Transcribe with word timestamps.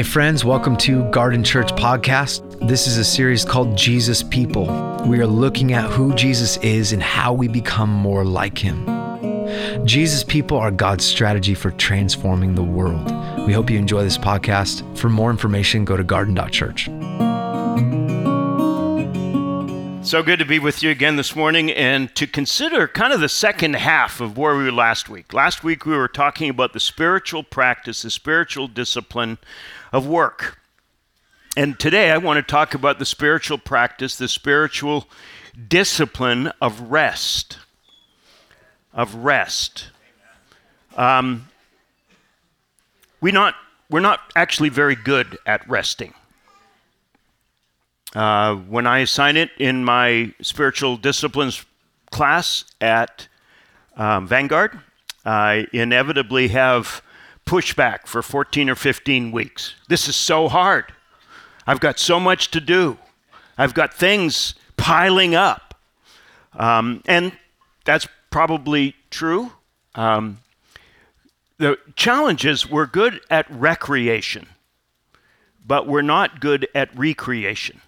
Hey, 0.00 0.04
friends, 0.04 0.46
welcome 0.46 0.78
to 0.78 1.04
Garden 1.10 1.44
Church 1.44 1.72
Podcast. 1.72 2.66
This 2.66 2.86
is 2.86 2.96
a 2.96 3.04
series 3.04 3.44
called 3.44 3.76
Jesus 3.76 4.22
People. 4.22 4.64
We 5.06 5.20
are 5.20 5.26
looking 5.26 5.74
at 5.74 5.90
who 5.90 6.14
Jesus 6.14 6.56
is 6.62 6.94
and 6.94 7.02
how 7.02 7.34
we 7.34 7.48
become 7.48 7.90
more 7.90 8.24
like 8.24 8.56
him. 8.56 8.86
Jesus 9.84 10.24
People 10.24 10.56
are 10.56 10.70
God's 10.70 11.04
strategy 11.04 11.52
for 11.52 11.70
transforming 11.72 12.54
the 12.54 12.62
world. 12.62 13.10
We 13.46 13.52
hope 13.52 13.68
you 13.68 13.78
enjoy 13.78 14.02
this 14.02 14.16
podcast. 14.16 14.96
For 14.96 15.10
more 15.10 15.30
information, 15.30 15.84
go 15.84 15.98
to 15.98 16.02
garden.church. 16.02 16.88
So 20.10 20.24
good 20.24 20.40
to 20.40 20.44
be 20.44 20.58
with 20.58 20.82
you 20.82 20.90
again 20.90 21.14
this 21.14 21.36
morning 21.36 21.70
and 21.70 22.12
to 22.16 22.26
consider 22.26 22.88
kind 22.88 23.12
of 23.12 23.20
the 23.20 23.28
second 23.28 23.74
half 23.74 24.20
of 24.20 24.36
where 24.36 24.56
we 24.56 24.64
were 24.64 24.72
last 24.72 25.08
week. 25.08 25.32
Last 25.32 25.62
week 25.62 25.86
we 25.86 25.96
were 25.96 26.08
talking 26.08 26.50
about 26.50 26.72
the 26.72 26.80
spiritual 26.80 27.44
practice, 27.44 28.02
the 28.02 28.10
spiritual 28.10 28.66
discipline 28.66 29.38
of 29.92 30.08
work. 30.08 30.58
And 31.56 31.78
today 31.78 32.10
I 32.10 32.18
want 32.18 32.38
to 32.38 32.42
talk 32.42 32.74
about 32.74 32.98
the 32.98 33.06
spiritual 33.06 33.56
practice, 33.56 34.16
the 34.16 34.26
spiritual 34.26 35.06
discipline 35.68 36.50
of 36.60 36.90
rest. 36.90 37.58
Of 38.92 39.14
rest. 39.14 39.90
Um, 40.96 41.46
we 43.20 43.30
not, 43.30 43.54
we're 43.88 44.00
not 44.00 44.32
actually 44.34 44.70
very 44.70 44.96
good 44.96 45.38
at 45.46 45.70
resting. 45.70 46.14
Uh, 48.14 48.56
when 48.56 48.86
I 48.86 49.00
assign 49.00 49.36
it 49.36 49.50
in 49.58 49.84
my 49.84 50.34
spiritual 50.42 50.96
disciplines 50.96 51.64
class 52.10 52.64
at 52.80 53.28
um, 53.96 54.26
Vanguard, 54.26 54.80
I 55.24 55.66
inevitably 55.72 56.48
have 56.48 57.02
pushback 57.46 58.06
for 58.06 58.22
14 58.22 58.68
or 58.68 58.74
15 58.74 59.30
weeks. 59.30 59.74
This 59.88 60.08
is 60.08 60.16
so 60.16 60.48
hard. 60.48 60.92
I've 61.66 61.80
got 61.80 61.98
so 62.00 62.18
much 62.18 62.50
to 62.50 62.60
do. 62.60 62.98
I've 63.56 63.74
got 63.74 63.94
things 63.94 64.54
piling 64.76 65.36
up. 65.36 65.74
Um, 66.54 67.02
and 67.06 67.32
that's 67.84 68.08
probably 68.30 68.96
true. 69.10 69.52
Um, 69.94 70.38
the 71.58 71.78
challenge 71.94 72.44
is 72.44 72.68
we're 72.68 72.86
good 72.86 73.20
at 73.30 73.48
recreation, 73.50 74.48
but 75.64 75.86
we're 75.86 76.02
not 76.02 76.40
good 76.40 76.66
at 76.74 76.96
recreation 76.98 77.80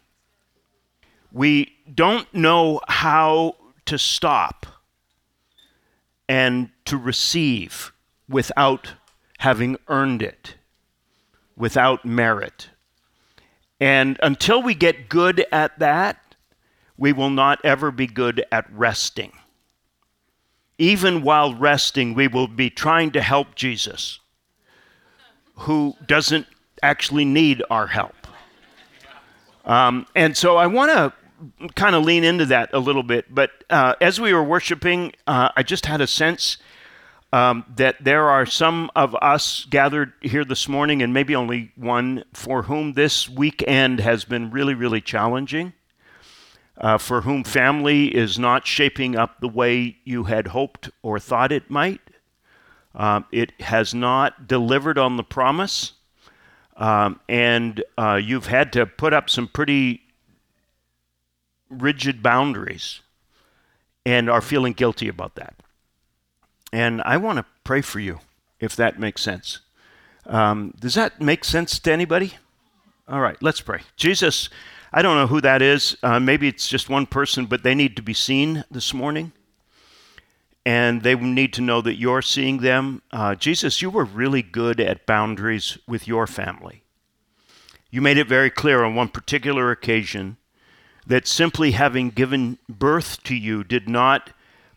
we 1.32 1.72
don't 1.92 2.32
know 2.34 2.80
how 2.88 3.56
to 3.86 3.98
stop 3.98 4.66
and 6.28 6.70
to 6.84 6.96
receive 6.96 7.92
without 8.28 8.94
having 9.38 9.76
earned 9.88 10.22
it, 10.22 10.56
without 11.56 12.04
merit. 12.04 12.68
And 13.80 14.18
until 14.22 14.62
we 14.62 14.74
get 14.74 15.08
good 15.08 15.44
at 15.50 15.78
that, 15.78 16.36
we 16.96 17.12
will 17.12 17.30
not 17.30 17.58
ever 17.64 17.90
be 17.90 18.06
good 18.06 18.44
at 18.52 18.70
resting. 18.72 19.32
Even 20.78 21.22
while 21.22 21.54
resting, 21.54 22.14
we 22.14 22.28
will 22.28 22.48
be 22.48 22.70
trying 22.70 23.10
to 23.12 23.22
help 23.22 23.54
Jesus, 23.54 24.20
who 25.56 25.96
doesn't 26.06 26.46
actually 26.82 27.24
need 27.24 27.62
our 27.70 27.88
help. 27.88 28.14
Um, 29.64 30.06
and 30.14 30.36
so 30.36 30.56
I 30.56 30.66
want 30.66 30.90
to 30.92 31.12
kind 31.74 31.94
of 31.94 32.04
lean 32.04 32.24
into 32.24 32.46
that 32.46 32.70
a 32.72 32.78
little 32.78 33.02
bit. 33.02 33.34
But 33.34 33.50
uh, 33.70 33.94
as 34.00 34.20
we 34.20 34.32
were 34.32 34.42
worshiping, 34.42 35.12
uh, 35.26 35.50
I 35.56 35.62
just 35.62 35.86
had 35.86 36.00
a 36.00 36.06
sense 36.06 36.58
um, 37.32 37.64
that 37.76 37.96
there 38.02 38.28
are 38.28 38.44
some 38.44 38.90
of 38.94 39.14
us 39.22 39.66
gathered 39.70 40.12
here 40.20 40.44
this 40.44 40.68
morning, 40.68 41.02
and 41.02 41.14
maybe 41.14 41.34
only 41.34 41.72
one, 41.76 42.24
for 42.34 42.64
whom 42.64 42.92
this 42.92 43.28
weekend 43.28 44.00
has 44.00 44.24
been 44.24 44.50
really, 44.50 44.74
really 44.74 45.00
challenging. 45.00 45.72
Uh, 46.78 46.96
for 46.96 47.20
whom 47.20 47.44
family 47.44 48.06
is 48.06 48.38
not 48.38 48.66
shaping 48.66 49.14
up 49.14 49.40
the 49.40 49.48
way 49.48 49.96
you 50.04 50.24
had 50.24 50.48
hoped 50.48 50.88
or 51.02 51.18
thought 51.18 51.52
it 51.52 51.70
might. 51.70 52.00
Um, 52.94 53.26
it 53.30 53.52
has 53.60 53.94
not 53.94 54.48
delivered 54.48 54.98
on 54.98 55.16
the 55.16 55.22
promise. 55.22 55.92
Um, 56.76 57.20
and 57.28 57.84
uh, 57.98 58.18
you've 58.22 58.46
had 58.46 58.72
to 58.72 58.86
put 58.86 59.12
up 59.12 59.28
some 59.28 59.48
pretty 59.48 60.02
rigid 61.72 62.22
boundaries 62.22 63.00
and 64.04 64.28
are 64.28 64.40
feeling 64.40 64.72
guilty 64.72 65.08
about 65.08 65.34
that. 65.36 65.54
And 66.72 67.02
I 67.02 67.16
want 67.16 67.38
to 67.38 67.44
pray 67.64 67.82
for 67.82 68.00
you, 68.00 68.20
if 68.60 68.74
that 68.76 68.98
makes 68.98 69.22
sense. 69.22 69.60
Um, 70.26 70.74
does 70.78 70.94
that 70.94 71.20
make 71.20 71.44
sense 71.44 71.78
to 71.80 71.92
anybody? 71.92 72.34
All 73.08 73.20
right, 73.20 73.36
let's 73.42 73.60
pray. 73.60 73.80
Jesus, 73.96 74.48
I 74.92 75.02
don't 75.02 75.16
know 75.16 75.26
who 75.26 75.40
that 75.40 75.62
is. 75.62 75.96
Uh, 76.02 76.20
maybe 76.20 76.48
it's 76.48 76.68
just 76.68 76.88
one 76.88 77.06
person, 77.06 77.46
but 77.46 77.62
they 77.62 77.74
need 77.74 77.96
to 77.96 78.02
be 78.02 78.14
seen 78.14 78.64
this 78.70 78.94
morning. 78.94 79.32
And 80.64 81.02
they 81.02 81.16
need 81.16 81.52
to 81.54 81.60
know 81.60 81.80
that 81.80 81.96
you're 81.96 82.22
seeing 82.22 82.58
them. 82.58 83.02
Uh, 83.10 83.34
Jesus, 83.34 83.82
you 83.82 83.90
were 83.90 84.04
really 84.04 84.42
good 84.42 84.78
at 84.80 85.06
boundaries 85.06 85.76
with 85.88 86.06
your 86.06 86.28
family. 86.28 86.84
You 87.90 88.00
made 88.00 88.16
it 88.16 88.28
very 88.28 88.48
clear 88.48 88.84
on 88.84 88.94
one 88.94 89.08
particular 89.08 89.70
occasion 89.72 90.36
that 91.06 91.26
simply 91.26 91.72
having 91.72 92.10
given 92.10 92.58
birth 92.68 93.22
to 93.24 93.34
you 93.34 93.64
did 93.64 93.88
not 93.88 94.30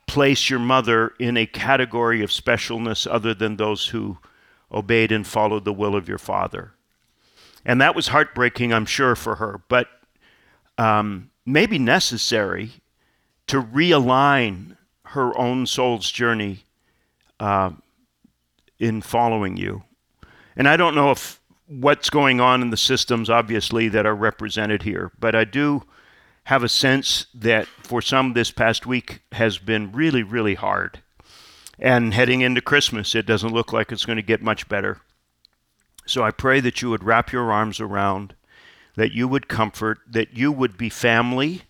place 0.08 0.50
your 0.50 0.60
mother 0.60 1.14
in 1.20 1.38
a 1.38 1.46
category 1.46 2.24
of 2.24 2.30
specialness 2.30 3.08
other 3.10 3.34
than 3.34 3.58
those 3.58 3.88
who 3.88 4.18
obeyed 4.72 5.12
and 5.12 5.26
followed 5.26 5.66
the 5.66 5.74
will 5.74 5.96
of 5.96 6.08
your 6.08 6.18
father. 6.18 6.74
And 7.66 7.82
that 7.82 7.96
was 7.96 8.08
heartbreaking, 8.08 8.74
I'm 8.74 8.86
sure, 8.86 9.16
for 9.16 9.36
her, 9.36 9.62
but 9.68 9.88
um, 10.78 11.32
maybe 11.46 11.80
necessary 11.80 12.72
to 13.48 13.62
realign 13.62 14.78
her 15.06 15.38
own 15.38 15.66
soul's 15.66 16.12
journey 16.12 16.60
uh, 17.40 17.72
in 18.80 19.02
following 19.02 19.58
you. 19.58 19.84
And 20.56 20.68
I 20.68 20.78
don't 20.78 20.96
know 20.96 21.12
if 21.12 21.40
what's 21.68 22.10
going 22.10 22.40
on 22.40 22.62
in 22.62 22.70
the 22.70 22.78
systems, 22.78 23.30
obviously, 23.30 23.88
that 23.90 24.06
are 24.06 24.16
represented 24.16 24.84
here, 24.84 25.12
but 25.20 25.36
I 25.36 25.44
do 25.44 25.84
have 26.46 26.64
a 26.64 26.70
sense 26.70 27.26
that 27.34 27.68
for 27.84 28.02
some 28.02 28.34
this 28.34 28.52
past 28.52 28.86
week 28.86 29.22
has 29.32 29.58
been 29.58 29.92
really, 29.92 30.24
really 30.24 30.56
hard. 30.56 31.02
And 31.80 32.14
heading 32.14 32.42
into 32.42 32.62
Christmas, 32.62 33.16
it 33.16 33.26
doesn't 33.26 33.54
look 33.54 33.74
like 33.74 33.92
it's 33.92 34.06
going 34.06 34.18
to 34.18 34.22
get 34.22 34.42
much 34.42 34.70
better. 34.70 35.02
So 36.06 36.24
I 36.24 36.32
pray 36.32 36.60
that 36.60 36.82
you 36.82 36.90
would 36.92 37.04
wrap 37.04 37.32
your 37.32 37.52
arms 37.52 37.80
around, 37.80 38.36
that 38.96 39.12
you 39.12 39.28
would 39.28 39.48
comfort, 39.48 40.00
that 40.08 40.38
you 40.38 40.52
would 40.52 40.78
be 40.78 40.90
family 40.90 41.64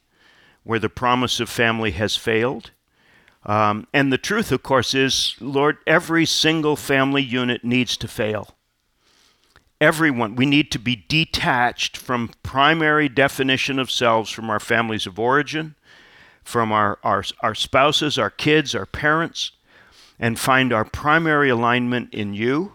where 0.63 0.79
the 0.79 0.89
promise 0.89 1.39
of 1.39 1.47
family 1.47 1.91
has 1.91 2.17
failed. 2.17 2.71
Um, 3.45 3.87
and 3.93 4.11
the 4.11 4.17
truth, 4.17 4.51
of 4.51 4.61
course, 4.61 4.93
is, 4.93 5.35
Lord, 5.39 5.77
every 5.87 6.25
single 6.25 6.75
family 6.75 7.21
unit 7.23 7.63
needs 7.63 7.95
to 7.97 8.07
fail 8.07 8.55
everyone. 9.81 10.35
We 10.35 10.45
need 10.45 10.71
to 10.71 10.79
be 10.79 11.05
detached 11.07 11.97
from 11.97 12.31
primary 12.43 13.09
definition 13.09 13.79
of 13.79 13.91
selves 13.91 14.31
from 14.31 14.49
our 14.49 14.59
families 14.59 15.05
of 15.05 15.19
origin, 15.19 15.75
from 16.43 16.71
our, 16.71 16.99
our, 17.03 17.23
our 17.41 17.55
spouses, 17.55 18.17
our 18.17 18.29
kids, 18.29 18.73
our 18.75 18.85
parents, 18.85 19.51
and 20.19 20.39
find 20.39 20.71
our 20.71 20.85
primary 20.85 21.49
alignment 21.49 22.13
in 22.13 22.33
you, 22.33 22.73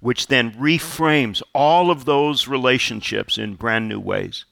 which 0.00 0.26
then 0.26 0.52
reframes 0.52 1.42
all 1.54 1.90
of 1.90 2.04
those 2.04 2.48
relationships 2.48 3.38
in 3.38 3.54
brand 3.54 3.88
new 3.88 4.00
ways. 4.00 4.44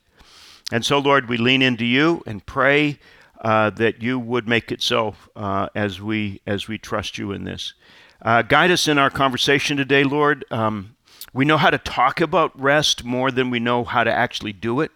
And 0.71 0.85
so, 0.85 0.99
Lord, 0.99 1.29
we 1.29 1.39
lean 1.39 1.63
into 1.63 1.87
you 1.87 2.23
and 2.27 2.45
pray 2.45 2.99
uh, 3.41 3.71
that 3.71 4.03
you 4.03 4.19
would 4.19 4.47
make 4.47 4.71
it 4.71 4.83
so 4.83 5.15
uh, 5.35 5.69
as 5.75 6.01
we 6.01 6.41
as 6.47 6.69
we 6.69 6.77
trust 6.77 7.19
you 7.19 7.33
in 7.33 7.45
this. 7.45 7.73
Uh, 8.21 8.43
guide 8.43 8.71
us 8.71 8.89
in 8.89 8.99
our 8.99 9.11
conversation 9.11 9.77
today, 9.77 10.05
Lord. 10.05 10.45
Um, 10.51 10.97
we 11.33 11.45
know 11.45 11.57
how 11.57 11.71
to 11.71 11.79
talk 11.79 12.21
about 12.21 12.59
rest 12.59 13.05
more 13.05 13.31
than 13.31 13.51
we 13.51 13.61
know 13.61 13.85
how 13.85 14.05
to 14.05 14.13
actually 14.13 14.53
do 14.53 14.81
it. 14.81 14.91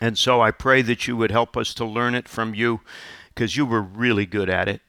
And 0.00 0.18
so 0.18 0.40
I 0.40 0.50
pray 0.50 0.82
that 0.82 1.06
you 1.06 1.16
would 1.16 1.30
help 1.30 1.56
us 1.56 1.74
to 1.74 1.84
learn 1.84 2.14
it 2.14 2.28
from 2.28 2.54
you 2.54 2.80
because 3.28 3.56
you 3.56 3.66
were 3.66 3.82
really 3.82 4.26
good 4.26 4.50
at 4.50 4.68
it. 4.68 4.80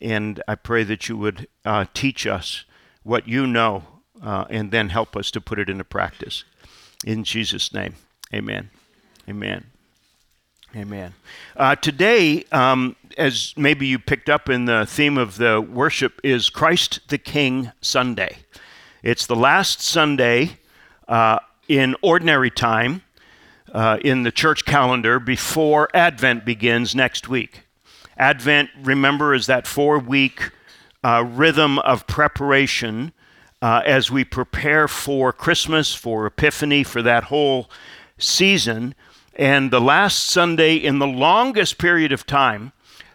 And 0.00 0.42
I 0.48 0.56
pray 0.56 0.84
that 0.84 1.08
you 1.08 1.16
would 1.16 1.46
uh, 1.64 1.86
teach 1.94 2.26
us 2.26 2.64
what 3.02 3.28
you 3.28 3.46
know 3.46 3.84
uh, 4.22 4.44
and 4.50 4.70
then 4.70 4.88
help 4.88 5.16
us 5.16 5.30
to 5.32 5.40
put 5.40 5.58
it 5.58 5.68
into 5.68 5.84
practice. 5.84 6.44
In 7.04 7.24
Jesus' 7.24 7.72
name, 7.72 7.94
amen. 8.32 8.70
Amen. 9.28 9.64
Amen. 10.74 11.12
Uh, 11.56 11.76
today, 11.76 12.44
um, 12.50 12.96
as 13.18 13.52
maybe 13.56 13.86
you 13.86 13.98
picked 13.98 14.30
up 14.30 14.48
in 14.48 14.64
the 14.64 14.86
theme 14.86 15.18
of 15.18 15.36
the 15.36 15.60
worship, 15.60 16.18
is 16.24 16.48
Christ 16.48 17.00
the 17.08 17.18
King 17.18 17.72
Sunday. 17.82 18.38
It's 19.02 19.26
the 19.26 19.34
last 19.34 19.80
Sunday 19.80 20.58
uh, 21.08 21.40
in 21.66 21.96
ordinary 22.02 22.52
time 22.52 23.02
uh, 23.72 23.98
in 24.00 24.22
the 24.22 24.30
church 24.30 24.64
calendar 24.64 25.18
before 25.18 25.88
Advent 25.92 26.44
begins 26.44 26.94
next 26.94 27.28
week. 27.28 27.64
Advent, 28.16 28.70
remember, 28.80 29.34
is 29.34 29.46
that 29.46 29.66
four 29.66 29.98
week 29.98 30.52
uh, 31.02 31.24
rhythm 31.26 31.80
of 31.80 32.06
preparation 32.06 33.12
uh, 33.60 33.82
as 33.84 34.08
we 34.08 34.24
prepare 34.24 34.86
for 34.86 35.32
Christmas, 35.32 35.92
for 35.92 36.24
Epiphany, 36.26 36.84
for 36.84 37.02
that 37.02 37.24
whole 37.24 37.68
season. 38.18 38.94
And 39.34 39.72
the 39.72 39.80
last 39.80 40.26
Sunday 40.26 40.76
in 40.76 41.00
the 41.00 41.08
longest 41.08 41.76
period 41.76 42.12
of 42.12 42.24
time 42.24 42.70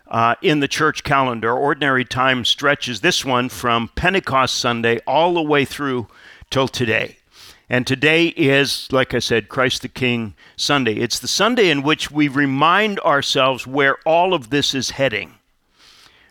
uh, 0.10 0.36
in 0.42 0.60
the 0.60 0.68
church 0.68 1.04
calendar, 1.04 1.52
ordinary 1.52 2.06
time 2.06 2.46
stretches 2.46 3.02
this 3.02 3.26
one 3.26 3.50
from 3.50 3.90
Pentecost 3.96 4.56
Sunday 4.56 5.00
all 5.06 5.34
the 5.34 5.42
way 5.42 5.66
through 5.66 6.08
till 6.50 6.68
today. 6.68 7.18
And 7.70 7.86
today 7.86 8.28
is, 8.28 8.88
like 8.92 9.14
I 9.14 9.20
said, 9.20 9.50
Christ 9.50 9.82
the 9.82 9.90
King 9.90 10.36
Sunday. 10.56 10.96
It's 10.96 11.20
the 11.20 11.28
Sunday 11.28 11.70
in 11.70 11.84
which 11.84 12.10
we 12.10 12.30
remind 12.30 13.00
ourselves 13.02 13.68
where 13.68 13.98
all 14.06 14.34
of 14.34 14.50
this 14.50 14.74
is 14.74 14.92
heading. 14.92 15.36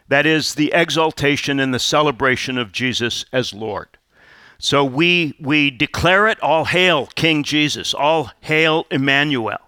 That 0.09 0.25
is 0.25 0.55
the 0.55 0.73
exaltation 0.73 1.61
and 1.61 1.75
the 1.75 1.79
celebration 1.79 2.57
of 2.57 2.73
Jesus 2.73 3.27
as 3.33 3.53
Lord. 3.53 3.89
So 4.59 4.85
we, 4.85 5.35
we 5.39 5.71
declare 5.71 6.27
it 6.29 6.43
all 6.43 6.65
hail 6.65 7.07
King 7.15 7.43
Jesus, 7.43 7.93
all 7.93 8.31
hail 8.41 8.87
Emmanuel. 8.91 9.59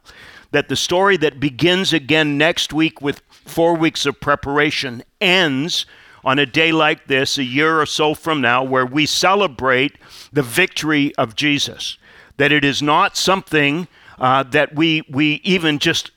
That 0.50 0.69
the 0.69 0.77
story 0.77 1.17
that 1.19 1.41
begins 1.41 1.93
again 1.93 2.39
next 2.39 2.73
week 2.73 3.03
with 3.03 3.23
four 3.29 3.75
weeks 3.75 4.06
of 4.06 4.21
preparation 4.21 5.03
ends 5.21 5.85
on 6.25 6.39
a 6.39 6.47
day 6.47 6.73
like 6.73 7.06
this, 7.06 7.39
a 7.39 7.45
year 7.45 7.81
or 7.81 7.87
so 7.87 8.15
from 8.15 8.41
now, 8.41 8.62
where 8.62 8.87
we 8.87 9.06
celebrate 9.06 9.97
the 10.33 10.43
victory 10.43 11.15
of 11.17 11.35
Jesus. 11.35 11.99
That 12.39 12.53
it 12.53 12.65
is 12.65 12.83
not 12.83 13.17
something 13.17 13.89
uh, 14.19 14.43
that 14.45 14.75
we, 14.75 15.03
we 15.09 15.41
even 15.45 15.79
just 15.79 16.11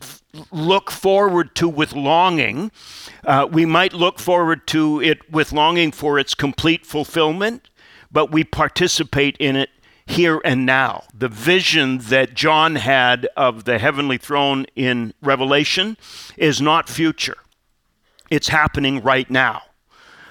look 0.51 0.89
forward 0.91 1.55
to 1.55 1.67
with 1.67 1.93
longing. 1.93 2.71
Uh, 3.25 3.47
we 3.51 3.65
might 3.65 3.93
look 3.93 4.19
forward 4.19 4.65
to 4.67 5.01
it 5.01 5.31
with 5.31 5.51
longing 5.51 5.91
for 5.91 6.17
its 6.17 6.33
complete 6.33 6.85
fulfillment, 6.85 7.69
but 8.11 8.31
we 8.31 8.43
participate 8.43 9.37
in 9.37 9.55
it 9.55 9.69
here 10.11 10.41
and 10.43 10.65
now. 10.65 11.03
The 11.13 11.29
vision 11.29 11.99
that 11.99 12.33
John 12.33 12.75
had 12.75 13.27
of 13.35 13.63
the 13.63 13.79
heavenly 13.79 14.17
throne 14.17 14.65
in 14.75 15.13
Revelation 15.21 15.97
is 16.37 16.61
not 16.61 16.89
future, 16.89 17.37
it's 18.29 18.49
happening 18.49 19.01
right 19.01 19.29
now. 19.29 19.63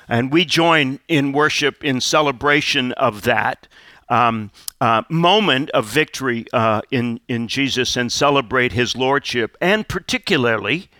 And 0.08 0.32
we 0.32 0.44
join 0.44 0.98
in 1.06 1.32
worship 1.32 1.84
in 1.84 2.00
celebration 2.00 2.92
of 2.92 3.22
that 3.22 3.68
um, 4.08 4.50
uh, 4.80 5.02
moment 5.08 5.70
of 5.70 5.86
victory 5.86 6.46
uh, 6.52 6.80
in, 6.90 7.20
in 7.28 7.46
Jesus 7.46 7.96
and 7.96 8.10
celebrate 8.10 8.72
his 8.72 8.96
lordship. 8.96 9.56
And 9.60 9.86
particularly, 9.86 10.90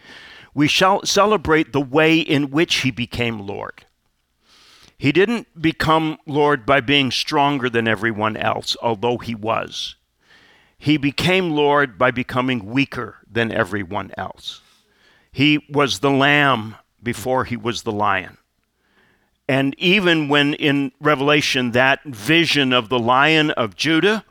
we 0.54 0.68
shall 0.68 1.04
celebrate 1.04 1.72
the 1.72 1.80
way 1.80 2.18
in 2.18 2.50
which 2.50 2.76
he 2.76 2.90
became 2.90 3.40
Lord. 3.40 3.84
He 5.00 5.12
didn't 5.12 5.62
become 5.62 6.18
Lord 6.26 6.66
by 6.66 6.82
being 6.82 7.10
stronger 7.10 7.70
than 7.70 7.88
everyone 7.88 8.36
else, 8.36 8.76
although 8.82 9.16
he 9.16 9.34
was. 9.34 9.96
He 10.76 10.98
became 10.98 11.52
Lord 11.52 11.96
by 11.96 12.10
becoming 12.10 12.66
weaker 12.66 13.16
than 13.26 13.50
everyone 13.50 14.12
else. 14.18 14.60
He 15.32 15.66
was 15.70 16.00
the 16.00 16.10
lamb 16.10 16.76
before 17.02 17.46
he 17.46 17.56
was 17.56 17.80
the 17.80 17.92
lion. 17.92 18.36
And 19.48 19.74
even 19.78 20.28
when 20.28 20.52
in 20.52 20.92
Revelation 21.00 21.70
that 21.70 22.04
vision 22.04 22.74
of 22.74 22.90
the 22.90 22.98
lion 22.98 23.52
of 23.52 23.76
Judah 23.76 24.26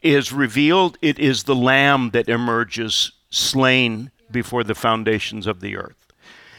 is 0.00 0.32
revealed, 0.32 0.96
it 1.02 1.18
is 1.18 1.44
the 1.44 1.54
lamb 1.54 2.08
that 2.14 2.30
emerges 2.30 3.12
slain 3.28 4.10
before 4.30 4.64
the 4.64 4.74
foundations 4.74 5.46
of 5.46 5.60
the 5.60 5.76
earth. 5.76 6.05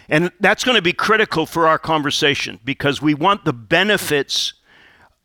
And 0.09 0.31
that's 0.39 0.63
going 0.63 0.75
to 0.75 0.81
be 0.81 0.93
critical 0.93 1.45
for 1.45 1.67
our 1.67 1.77
conversation 1.77 2.59
because 2.63 3.01
we 3.01 3.13
want 3.13 3.45
the 3.45 3.53
benefits 3.53 4.53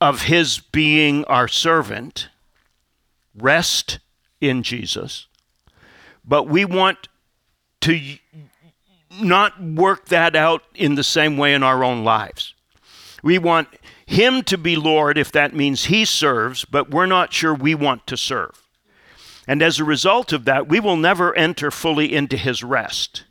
of 0.00 0.23
his 0.23 0.58
being 0.58 1.25
our 1.26 1.46
servant, 1.46 2.29
rest 3.37 4.00
in 4.40 4.62
Jesus, 4.64 5.29
but 6.25 6.49
we 6.49 6.64
want 6.64 7.08
to 7.82 8.19
not 9.20 9.62
work 9.62 10.06
that 10.06 10.34
out 10.34 10.62
in 10.75 10.94
the 10.94 11.05
same 11.05 11.37
way 11.37 11.55
in 11.55 11.62
our 11.62 11.85
own 11.85 12.05
lives. 12.05 12.55
We 13.23 13.38
want 13.38 13.69
Him 14.06 14.43
to 14.44 14.58
be 14.58 14.76
Lord 14.76 15.17
if 15.17 15.31
that 15.32 15.55
means 15.55 15.85
He 15.85 16.05
serves, 16.05 16.64
but 16.64 16.90
we're 16.90 17.06
not 17.06 17.32
sure 17.32 17.55
we 17.55 17.75
want 17.75 18.06
to 18.08 18.17
serve. 18.17 18.67
And 19.46 19.62
as 19.62 19.78
a 19.78 19.85
result 19.85 20.32
of 20.32 20.44
that, 20.44 20.69
we 20.69 20.81
will 20.81 20.96
never 20.96 21.35
enter 21.37 21.70
fully 21.70 22.12
into 22.12 22.37
His 22.37 22.64
rest. 22.64 23.25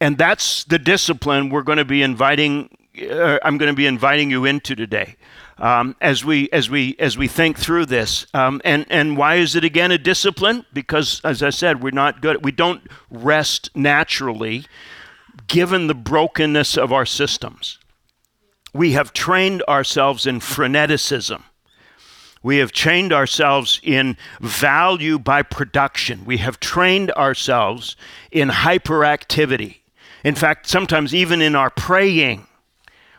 And 0.00 0.18
that's 0.18 0.64
the 0.64 0.78
discipline 0.78 1.48
we're 1.50 1.62
going 1.62 1.78
to 1.78 1.84
be 1.84 2.02
inviting. 2.02 2.68
Uh, 3.10 3.38
I'm 3.42 3.58
going 3.58 3.72
to 3.72 3.76
be 3.76 3.86
inviting 3.86 4.30
you 4.30 4.44
into 4.44 4.74
today, 4.74 5.16
um, 5.58 5.96
as 6.00 6.24
we 6.24 6.48
as 6.50 6.70
we 6.70 6.96
as 6.98 7.16
we 7.16 7.28
think 7.28 7.58
through 7.58 7.86
this. 7.86 8.26
Um, 8.34 8.60
and 8.64 8.86
and 8.88 9.16
why 9.16 9.36
is 9.36 9.54
it 9.54 9.64
again 9.64 9.90
a 9.90 9.98
discipline? 9.98 10.64
Because 10.72 11.20
as 11.24 11.42
I 11.42 11.50
said, 11.50 11.82
we're 11.82 11.90
not 11.90 12.20
good. 12.20 12.44
We 12.44 12.52
don't 12.52 12.82
rest 13.10 13.70
naturally, 13.74 14.64
given 15.46 15.86
the 15.86 15.94
brokenness 15.94 16.76
of 16.76 16.92
our 16.92 17.06
systems 17.06 17.78
we 18.76 18.92
have 18.92 19.12
trained 19.12 19.62
ourselves 19.68 20.26
in 20.26 20.40
freneticism. 20.40 21.42
We 22.42 22.58
have 22.58 22.70
trained 22.70 23.12
ourselves 23.12 23.80
in 23.82 24.16
value 24.40 25.18
by 25.18 25.42
production. 25.42 26.24
We 26.24 26.36
have 26.38 26.60
trained 26.60 27.10
ourselves 27.12 27.96
in 28.30 28.50
hyperactivity. 28.50 29.78
In 30.26 30.34
fact, 30.34 30.68
sometimes 30.68 31.14
even 31.14 31.40
in 31.40 31.54
our 31.54 31.70
praying, 31.70 32.48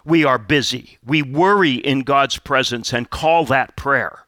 we 0.03 0.25
are 0.25 0.37
busy. 0.37 0.97
We 1.05 1.21
worry 1.21 1.75
in 1.75 2.01
God's 2.01 2.37
presence 2.37 2.91
and 2.91 3.09
call 3.09 3.45
that 3.45 3.77
prayer. 3.77 4.25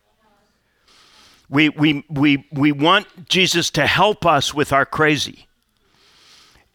We, 1.49 1.67
we, 1.67 2.05
we, 2.09 2.47
we 2.53 2.71
want 2.71 3.27
Jesus 3.27 3.69
to 3.71 3.85
help 3.85 4.25
us 4.25 4.53
with 4.53 4.71
our 4.71 4.85
crazy 4.85 5.47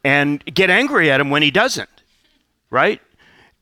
and 0.05 0.45
get 0.45 0.69
angry 0.69 1.11
at 1.11 1.23
him 1.23 1.31
when 1.31 1.41
he 1.41 1.51
doesn't, 1.51 1.89
right? 2.69 3.01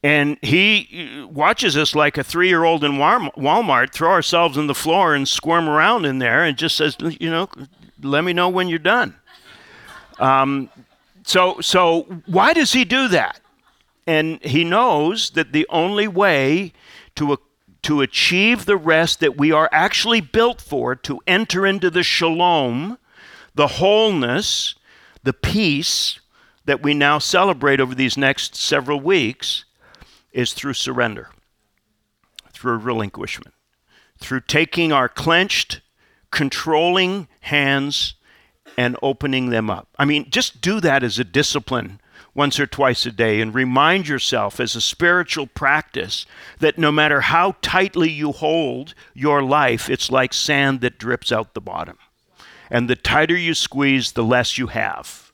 And 0.03 0.37
he 0.43 1.25
watches 1.31 1.77
us 1.77 1.95
like 1.95 2.19
a 2.19 2.25
three 2.25 2.49
year 2.49 2.65
old 2.65 2.83
in 2.83 2.95
Walmart 2.95 3.93
throw 3.93 4.11
ourselves 4.11 4.59
on 4.59 4.67
the 4.67 4.75
floor 4.75 5.15
and 5.15 5.29
squirm 5.29 5.69
around 5.69 6.07
in 6.07 6.19
there 6.19 6.43
and 6.43 6.59
just 6.59 6.77
says, 6.77 6.97
you 6.99 7.31
know, 7.31 7.49
let 8.03 8.25
me 8.25 8.33
know 8.33 8.49
when 8.49 8.67
you're 8.67 8.81
done. 8.81 9.15
Um, 10.19 10.71
so, 11.25 11.61
so 11.61 12.03
why 12.27 12.53
does 12.53 12.73
he 12.73 12.85
do 12.85 13.09
that? 13.09 13.41
And 14.07 14.43
he 14.45 14.65
knows 14.65 15.31
that 15.31 15.53
the 15.53 15.67
only 15.71 16.09
way 16.09 16.73
to, 17.15 17.39
to 17.83 18.01
achieve 18.01 18.65
the 18.65 18.77
rest 18.77 19.21
that 19.21 19.37
we 19.37 19.53
are 19.53 19.69
actually 19.73 20.21
built 20.21 20.61
for, 20.61 20.97
to 20.97 21.21
enter 21.27 21.67
into 21.67 21.91
the 21.91 22.03
shalom, 22.03 22.99
the 23.55 23.69
wholeness, 23.69 24.75
the 25.23 25.33
peace 25.33 26.21
that 26.65 26.83
we 26.83 26.95
now 26.95 27.19
celebrate 27.19 27.81
over 27.81 27.95
these 27.95 28.17
next 28.17 28.57
several 28.57 29.01
weeks, 29.01 29.65
is 30.33 30.53
through 30.53 30.75
surrender, 30.75 31.31
through 32.53 32.79
relinquishment, 32.79 33.55
through 34.19 34.41
taking 34.41 34.93
our 34.93 35.09
clenched, 35.09 35.81
controlling 36.31 37.29
hands 37.41 38.15
and 38.77 38.97
opening 39.03 39.51
them 39.51 39.71
up. 39.71 39.89
I 39.99 40.05
mean, 40.05 40.31
just 40.31 40.61
do 40.61 40.81
that 40.81 41.03
as 41.03 41.19
a 41.19 41.25
discipline 41.25 42.01
once 42.35 42.59
or 42.59 42.67
twice 42.67 43.05
a 43.05 43.13
day 43.13 43.41
and 43.41 43.55
remind 43.55 44.09
yourself 44.09 44.59
as 44.59 44.75
a 44.75 44.81
spiritual 44.81 45.47
practice 45.47 46.25
that 46.61 46.79
no 46.79 46.91
matter 46.91 47.21
how 47.21 47.57
tightly 47.61 48.11
you 48.11 48.33
hold 48.33 48.95
your 49.15 49.43
life, 49.43 49.91
it's 49.91 50.11
like 50.11 50.33
sand 50.33 50.81
that 50.81 50.99
drips 50.99 51.31
out 51.31 51.55
the 51.55 51.61
bottom. 51.61 51.99
And 52.71 52.89
the 52.89 52.97
tighter 52.97 53.37
you 53.37 53.53
squeeze, 53.53 54.13
the 54.13 54.25
less 54.25 54.57
you 54.57 54.69
have. 54.69 55.31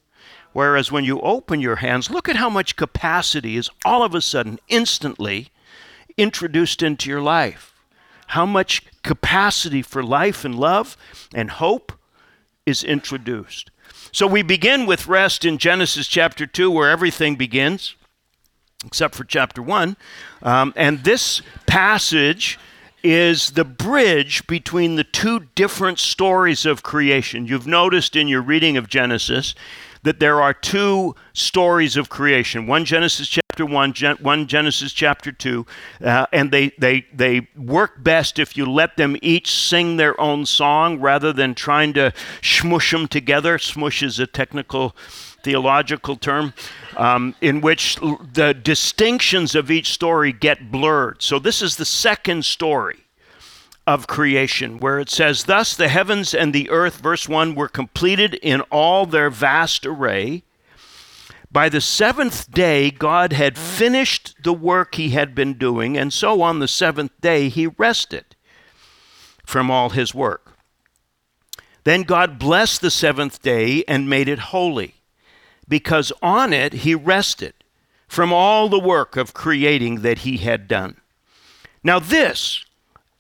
Whereas 0.52 0.90
when 0.90 1.04
you 1.04 1.20
open 1.20 1.60
your 1.60 1.76
hands, 1.76 2.10
look 2.10 2.28
at 2.28 2.36
how 2.36 2.50
much 2.50 2.74
capacity 2.74 3.56
is 3.56 3.70
all 3.84 4.02
of 4.02 4.14
a 4.14 4.20
sudden, 4.20 4.58
instantly 4.66 5.50
introduced 6.16 6.82
into 6.82 7.08
your 7.08 7.20
life. 7.20 7.74
How 8.28 8.44
much 8.44 8.82
capacity 9.04 9.82
for 9.82 10.02
life 10.02 10.44
and 10.44 10.58
love 10.58 10.96
and 11.32 11.50
hope 11.50 11.92
is 12.68 12.84
introduced. 12.84 13.70
So 14.12 14.26
we 14.26 14.42
begin 14.42 14.86
with 14.86 15.06
rest 15.06 15.44
in 15.44 15.58
Genesis 15.58 16.06
chapter 16.06 16.46
2, 16.46 16.70
where 16.70 16.90
everything 16.90 17.36
begins, 17.36 17.94
except 18.84 19.14
for 19.14 19.24
chapter 19.24 19.60
1. 19.60 19.96
Um, 20.42 20.72
and 20.76 21.02
this 21.02 21.42
passage 21.66 22.58
is 23.02 23.52
the 23.52 23.64
bridge 23.64 24.46
between 24.46 24.96
the 24.96 25.04
two 25.04 25.40
different 25.54 25.98
stories 25.98 26.66
of 26.66 26.82
creation. 26.82 27.46
You've 27.46 27.66
noticed 27.66 28.16
in 28.16 28.28
your 28.28 28.42
reading 28.42 28.76
of 28.76 28.88
Genesis 28.88 29.54
that 30.02 30.20
there 30.20 30.40
are 30.42 30.54
two 30.54 31.14
stories 31.32 31.96
of 31.96 32.08
creation 32.08 32.66
one 32.66 32.84
Genesis 32.84 33.28
chapter 33.28 33.47
1, 33.64 33.94
one 34.20 34.46
Genesis 34.46 34.92
chapter 34.92 35.32
2, 35.32 35.66
uh, 36.02 36.26
and 36.32 36.50
they, 36.50 36.70
they, 36.78 37.06
they 37.12 37.48
work 37.56 38.02
best 38.02 38.38
if 38.38 38.56
you 38.56 38.66
let 38.66 38.96
them 38.96 39.16
each 39.22 39.50
sing 39.54 39.96
their 39.96 40.18
own 40.20 40.46
song 40.46 41.00
rather 41.00 41.32
than 41.32 41.54
trying 41.54 41.92
to 41.94 42.12
smush 42.42 42.90
them 42.90 43.08
together. 43.08 43.58
Smush 43.58 44.02
is 44.02 44.18
a 44.18 44.26
technical 44.26 44.94
theological 45.42 46.16
term, 46.16 46.52
um, 46.96 47.34
in 47.40 47.60
which 47.60 47.96
the 47.96 48.54
distinctions 48.62 49.54
of 49.54 49.70
each 49.70 49.92
story 49.92 50.32
get 50.32 50.70
blurred. 50.70 51.22
So 51.22 51.38
this 51.38 51.62
is 51.62 51.76
the 51.76 51.84
second 51.84 52.44
story 52.44 53.04
of 53.86 54.06
creation, 54.06 54.78
where 54.78 55.00
it 55.00 55.08
says, 55.08 55.44
Thus 55.44 55.74
the 55.74 55.88
heavens 55.88 56.34
and 56.34 56.52
the 56.52 56.68
earth, 56.68 57.00
verse 57.00 57.26
1, 57.26 57.54
were 57.54 57.68
completed 57.68 58.34
in 58.34 58.60
all 58.70 59.06
their 59.06 59.30
vast 59.30 59.86
array. 59.86 60.42
By 61.50 61.68
the 61.68 61.80
seventh 61.80 62.50
day, 62.50 62.90
God 62.90 63.32
had 63.32 63.56
finished 63.56 64.36
the 64.42 64.52
work 64.52 64.96
he 64.96 65.10
had 65.10 65.34
been 65.34 65.54
doing, 65.54 65.96
and 65.96 66.12
so 66.12 66.42
on 66.42 66.58
the 66.58 66.68
seventh 66.68 67.12
day, 67.20 67.48
he 67.48 67.66
rested 67.66 68.36
from 69.46 69.70
all 69.70 69.90
his 69.90 70.14
work. 70.14 70.56
Then 71.84 72.02
God 72.02 72.38
blessed 72.38 72.82
the 72.82 72.90
seventh 72.90 73.40
day 73.40 73.82
and 73.88 74.10
made 74.10 74.28
it 74.28 74.38
holy, 74.38 74.96
because 75.66 76.12
on 76.20 76.52
it 76.52 76.74
he 76.74 76.94
rested 76.94 77.54
from 78.06 78.30
all 78.30 78.68
the 78.68 78.78
work 78.78 79.16
of 79.16 79.32
creating 79.32 80.02
that 80.02 80.18
he 80.18 80.36
had 80.36 80.68
done. 80.68 80.96
Now, 81.82 81.98
this 81.98 82.64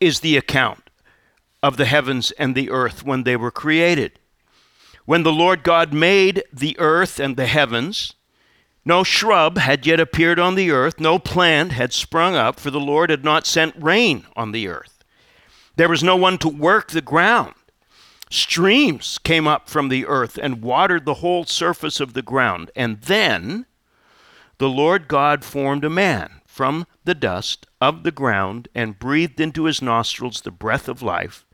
is 0.00 0.20
the 0.20 0.36
account 0.36 0.90
of 1.62 1.78
the 1.78 1.86
heavens 1.86 2.30
and 2.32 2.54
the 2.54 2.70
earth 2.70 3.04
when 3.04 3.22
they 3.22 3.36
were 3.36 3.50
created. 3.50 4.18
When 5.06 5.22
the 5.22 5.32
Lord 5.32 5.62
God 5.62 5.94
made 5.94 6.42
the 6.52 6.78
earth 6.78 7.18
and 7.18 7.36
the 7.36 7.46
heavens, 7.46 8.14
no 8.88 9.04
shrub 9.04 9.58
had 9.58 9.86
yet 9.86 10.00
appeared 10.00 10.38
on 10.38 10.54
the 10.54 10.70
earth, 10.70 10.98
no 10.98 11.18
plant 11.18 11.72
had 11.72 11.92
sprung 11.92 12.34
up, 12.34 12.58
for 12.58 12.70
the 12.70 12.80
Lord 12.80 13.10
had 13.10 13.22
not 13.22 13.46
sent 13.46 13.76
rain 13.76 14.26
on 14.34 14.52
the 14.52 14.66
earth. 14.66 15.04
There 15.76 15.90
was 15.90 16.02
no 16.02 16.16
one 16.16 16.38
to 16.38 16.48
work 16.48 16.90
the 16.90 17.02
ground. 17.02 17.54
Streams 18.30 19.18
came 19.18 19.46
up 19.46 19.68
from 19.68 19.90
the 19.90 20.06
earth 20.06 20.38
and 20.42 20.62
watered 20.62 21.04
the 21.04 21.14
whole 21.14 21.44
surface 21.44 22.00
of 22.00 22.14
the 22.14 22.22
ground. 22.22 22.70
And 22.74 23.02
then 23.02 23.66
the 24.56 24.70
Lord 24.70 25.06
God 25.06 25.44
formed 25.44 25.84
a 25.84 25.90
man 25.90 26.40
from 26.46 26.86
the 27.04 27.14
dust 27.14 27.66
of 27.82 28.04
the 28.04 28.10
ground 28.10 28.68
and 28.74 28.98
breathed 28.98 29.38
into 29.38 29.64
his 29.64 29.82
nostrils 29.82 30.40
the 30.40 30.50
breath 30.50 30.88
of 30.88 31.02
life, 31.02 31.44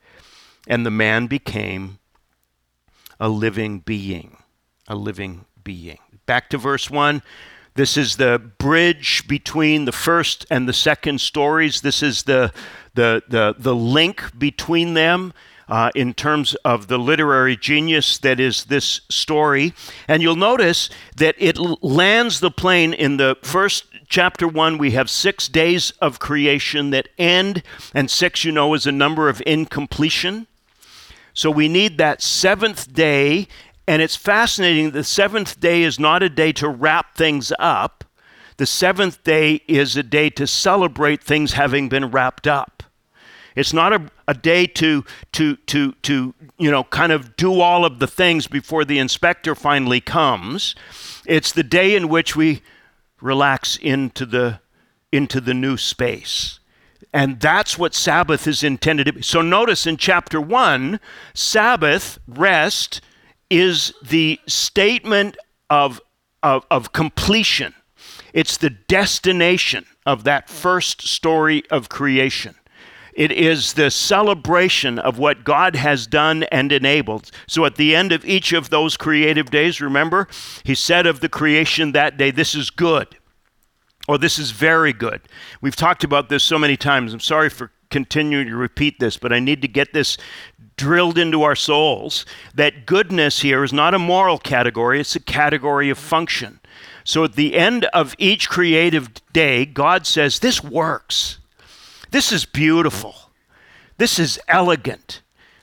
and 0.69 0.87
the 0.87 0.91
man 0.91 1.27
became 1.27 1.99
a 3.19 3.29
living 3.29 3.81
being. 3.81 4.37
A 4.87 4.95
living 4.95 5.47
being. 5.65 5.99
Back 6.27 6.49
to 6.51 6.59
verse 6.59 6.91
1. 6.91 7.23
This 7.75 7.97
is 7.97 8.17
the 8.17 8.41
bridge 8.59 9.27
between 9.27 9.85
the 9.85 9.93
first 9.93 10.47
and 10.49 10.69
the 10.69 10.73
second 10.73 11.21
stories. 11.21 11.81
This 11.81 12.03
is 12.03 12.23
the, 12.23 12.53
the, 12.95 13.23
the, 13.29 13.55
the 13.59 13.75
link 13.75 14.39
between 14.39 14.95
them 14.95 15.35
uh, 15.69 15.91
in 15.95 16.15
terms 16.15 16.55
of 16.65 16.87
the 16.87 16.99
literary 16.99 17.57
genius 17.57 18.19
that 18.19 18.39
is 18.39 18.65
this 18.67 19.01
story. 19.09 19.75
And 20.07 20.23
you'll 20.23 20.37
notice 20.37 20.89
that 21.17 21.35
it 21.39 21.59
lands 21.59 22.41
the 22.41 22.51
plane 22.51 22.93
in 22.93 23.17
the 23.17 23.37
first 23.43 23.87
chapter 24.09 24.47
one. 24.47 24.79
We 24.79 24.93
have 24.93 25.11
six 25.11 25.49
days 25.49 25.91
of 26.01 26.19
creation 26.19 26.91
that 26.91 27.09
end, 27.19 27.63
and 27.93 28.11
six, 28.11 28.45
you 28.45 28.53
know, 28.53 28.75
is 28.75 28.87
a 28.87 28.93
number 28.93 29.29
of 29.29 29.43
incompletion. 29.47 30.47
So 31.33 31.51
we 31.51 31.69
need 31.69 31.99
that 31.99 32.23
seventh 32.23 32.93
day. 32.93 33.49
And 33.87 34.01
it's 34.01 34.17
fascinating. 34.17 34.93
The 34.93 35.05
seventh 35.05 35.61
day 35.61 35.83
is 35.83 35.99
not 35.99 36.23
a 36.23 36.29
day 36.29 36.53
to 36.53 36.69
wrap 36.69 37.17
things 37.17 37.53
up. 37.59 38.05
The 38.57 38.67
seventh 38.67 39.23
day 39.25 39.63
is 39.67 39.97
a 39.97 40.03
day 40.03 40.31
to 40.31 40.47
celebrate 40.47 41.23
things 41.23 41.55
having 41.55 41.89
been 41.89 42.11
wrapped 42.11 42.47
up. 42.47 42.83
It's 43.57 43.73
not 43.73 43.93
a, 43.93 44.11
a 44.27 44.35
day 44.35 44.67
to, 44.67 45.05
to, 45.33 45.57
to, 45.57 45.93
to, 46.03 46.35
you 46.59 46.71
know, 46.71 46.85
kind 46.85 47.13
of 47.13 47.37
do 47.37 47.61
all 47.61 47.85
of 47.85 47.99
the 47.99 48.07
things 48.07 48.47
before 48.47 48.85
the 48.85 48.99
inspector 48.99 49.55
finally 49.55 50.01
comes. 50.01 50.75
It's 51.27 51.53
the 51.53 51.63
day 51.63 51.95
in 51.95 52.09
which 52.09 52.35
we 52.35 52.63
relax 53.21 53.77
into 53.77 54.27
the, 54.27 54.61
into 55.13 55.41
the 55.41 55.55
new 55.55 55.77
space. 55.77 56.59
And 57.13 57.39
that's 57.39 57.79
what 57.79 57.95
Sabbath 57.95 58.49
is 58.49 58.65
intended 58.65 59.05
to 59.05 59.13
be. 59.13 59.23
So 59.23 59.41
notice 59.41 59.87
in 59.87 59.99
chapter 59.99 60.41
1, 60.41 60.99
Sabbath, 61.33 62.19
rest, 62.27 63.01
is 63.51 63.93
the 64.03 64.41
statement 64.47 65.37
of, 65.71 66.01
of, 66.43 66.67
of 66.71 66.93
completion. 66.93 67.75
It's 68.33 68.57
the 68.57 68.71
destination 68.71 69.87
of 70.07 70.25
that 70.25 70.49
first 70.49 71.03
story 71.03 71.63
of 71.71 71.89
creation. 71.89 72.55
It 73.15 73.31
is 73.31 73.75
the 73.75 73.91
celebration 73.91 74.99
of 74.99 75.19
what 75.19 75.45
God 75.45 75.77
has 75.77 76.07
done 76.07 76.43
and 76.45 76.73
enabled. 76.73 77.31
So 77.47 77.65
at 77.65 77.77
the 77.77 77.95
end 77.95 78.11
of 78.11 78.25
each 78.25 78.53
of 78.53 78.71
those 78.71 78.97
creative 78.97 79.51
days, 79.51 79.81
remember, 79.81 80.27
he 80.65 80.75
said 80.75 81.07
of 81.07 81.21
the 81.21 81.29
creation 81.29 81.93
that 81.93 82.17
day, 82.17 82.33
This 82.33 82.57
is 82.57 82.71
good, 82.71 83.17
or 84.09 84.19
this 84.19 84.39
is 84.39 84.51
very 84.51 84.93
good. 84.93 85.23
We've 85.61 85.77
talked 85.77 86.03
about 86.03 86.29
this 86.29 86.43
so 86.43 86.59
many 86.59 86.77
times. 86.77 87.13
I'm 87.13 87.21
sorry 87.21 87.51
for 87.51 87.71
continuing 87.91 88.47
to 88.49 88.57
repeat 88.57 88.99
this, 89.01 89.17
but 89.17 89.33
I 89.33 89.39
need 89.39 89.63
to 89.63 89.69
get 89.69 89.93
this 89.93 90.17
drilled 90.77 91.19
into 91.19 91.43
our 91.43 91.55
souls 91.55 92.27
that 92.55 92.87
goodness 92.87 93.41
here 93.41 93.63
is 93.63 93.73
not 93.73 93.95
a 93.95 93.99
moral 93.99 94.39
category, 94.39 95.01
it's 95.01 95.17
a 95.17 95.21
category 95.21 95.91
of 95.91 95.99
function. 95.99 96.61
So 97.05 97.23
at 97.25 97.35
the 97.35 97.55
end 97.55 97.85
of 97.87 98.15
each 98.19 98.49
creative 98.49 99.11
day, 99.33 99.67
God 99.67 100.07
says, 100.07 100.39
This 100.39 100.65
works. 100.65 101.39
This 102.11 102.33
is 102.33 102.45
beautiful. 102.45 103.15
This 103.99 104.19
is 104.19 104.41
elegant. 104.49 105.21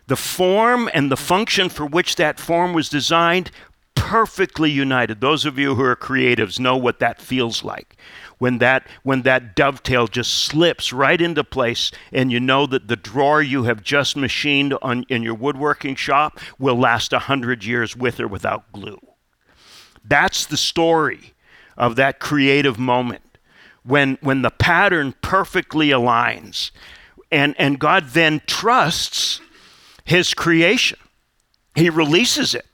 The 0.08 0.16
form 0.16 0.90
and 0.94 1.12
the 1.12 1.18
function 1.18 1.70
for 1.70 1.86
which 1.86 2.16
that 2.18 2.40
form 2.40 2.74
was 2.74 2.90
designed 2.90 3.51
perfectly 3.96 4.70
united. 4.70 5.22
Those 5.22 5.46
of 5.46 5.58
you 5.58 5.75
who 5.75 5.84
are 5.84 5.96
creatives 5.96 6.60
know 6.60 6.75
what 6.75 7.00
that 7.00 7.22
feels 7.22 7.63
like. 7.63 7.96
When 8.41 8.57
that 8.57 8.88
when 9.03 9.21
that 9.21 9.55
dovetail 9.55 10.07
just 10.07 10.33
slips 10.33 10.91
right 10.91 11.21
into 11.21 11.43
place 11.43 11.91
and 12.12 12.31
you 12.31 12.39
know 12.39 12.65
that 12.65 12.88
the 12.88 12.95
drawer 12.95 13.39
you 13.39 13.65
have 13.65 13.83
just 13.83 14.17
machined 14.17 14.74
on 14.81 15.05
in 15.10 15.21
your 15.21 15.36
woodworking 15.36 15.93
shop 15.93 16.39
will 16.57 16.75
last 16.75 17.13
a 17.13 17.19
hundred 17.19 17.63
years 17.63 17.95
with 17.95 18.19
or 18.19 18.27
without 18.27 18.71
glue. 18.71 19.00
That's 20.03 20.48
the 20.48 20.57
story 20.57 21.33
of 21.77 21.95
that 21.98 22.19
creative 22.19 22.79
moment 22.79 23.38
when, 23.83 24.17
when 24.21 24.41
the 24.41 24.50
pattern 24.50 25.13
perfectly 25.21 25.89
aligns. 25.89 26.71
And, 27.31 27.53
and 27.60 27.77
God 27.77 28.10
then 28.10 28.41
trusts 28.48 29.39
his 30.03 30.33
creation, 30.33 30.98
he 31.75 31.91
releases 31.91 32.55
it 32.55 32.65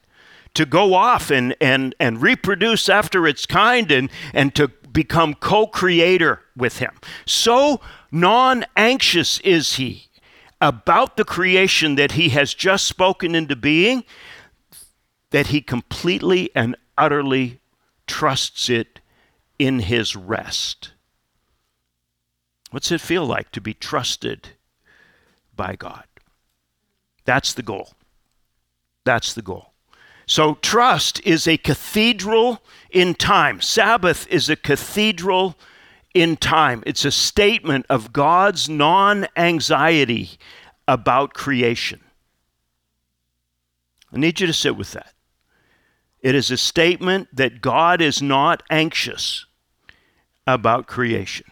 to 0.53 0.65
go 0.65 0.95
off 0.95 1.29
and, 1.29 1.55
and, 1.61 1.93
and 1.99 2.19
reproduce 2.19 2.89
after 2.89 3.27
its 3.27 3.45
kind 3.45 3.91
and, 3.91 4.09
and 4.33 4.55
to 4.55 4.71
become 4.91 5.33
co 5.33 5.67
creator 5.67 6.41
with 6.55 6.79
him. 6.79 6.99
So 7.25 7.81
non 8.11 8.65
anxious 8.75 9.39
is 9.41 9.75
he 9.75 10.07
about 10.59 11.17
the 11.17 11.25
creation 11.25 11.95
that 11.95 12.13
he 12.13 12.29
has 12.29 12.53
just 12.53 12.85
spoken 12.85 13.35
into 13.35 13.55
being 13.55 14.03
that 15.31 15.47
he 15.47 15.61
completely 15.61 16.49
and 16.55 16.75
utterly 16.97 17.59
trusts 18.07 18.69
it 18.69 18.99
in 19.59 19.79
his 19.79 20.15
rest. 20.15 20.93
What's 22.71 22.91
it 22.91 23.01
feel 23.01 23.25
like 23.25 23.51
to 23.51 23.61
be 23.61 23.73
trusted 23.73 24.49
by 25.55 25.75
God? 25.75 26.05
That's 27.25 27.53
the 27.53 27.63
goal. 27.63 27.91
That's 29.03 29.33
the 29.33 29.41
goal. 29.41 29.73
So, 30.29 30.55
trust 30.55 31.25
is 31.25 31.47
a 31.47 31.57
cathedral 31.57 32.61
in 32.91 33.15
time. 33.15 33.61
Sabbath 33.61 34.27
is 34.27 34.49
a 34.49 34.57
cathedral 34.57 35.55
in 36.13 36.35
time. 36.35 36.83
It's 36.85 37.05
a 37.05 37.11
statement 37.11 37.85
of 37.89 38.11
God's 38.11 38.67
non 38.67 39.27
anxiety 39.37 40.31
about 40.85 41.33
creation. 41.33 42.01
I 44.11 44.17
need 44.17 44.41
you 44.41 44.47
to 44.47 44.53
sit 44.53 44.75
with 44.75 44.91
that. 44.91 45.13
It 46.19 46.35
is 46.35 46.51
a 46.51 46.57
statement 46.57 47.29
that 47.33 47.61
God 47.61 48.01
is 48.01 48.21
not 48.21 48.63
anxious 48.69 49.45
about 50.45 50.87
creation. 50.87 51.45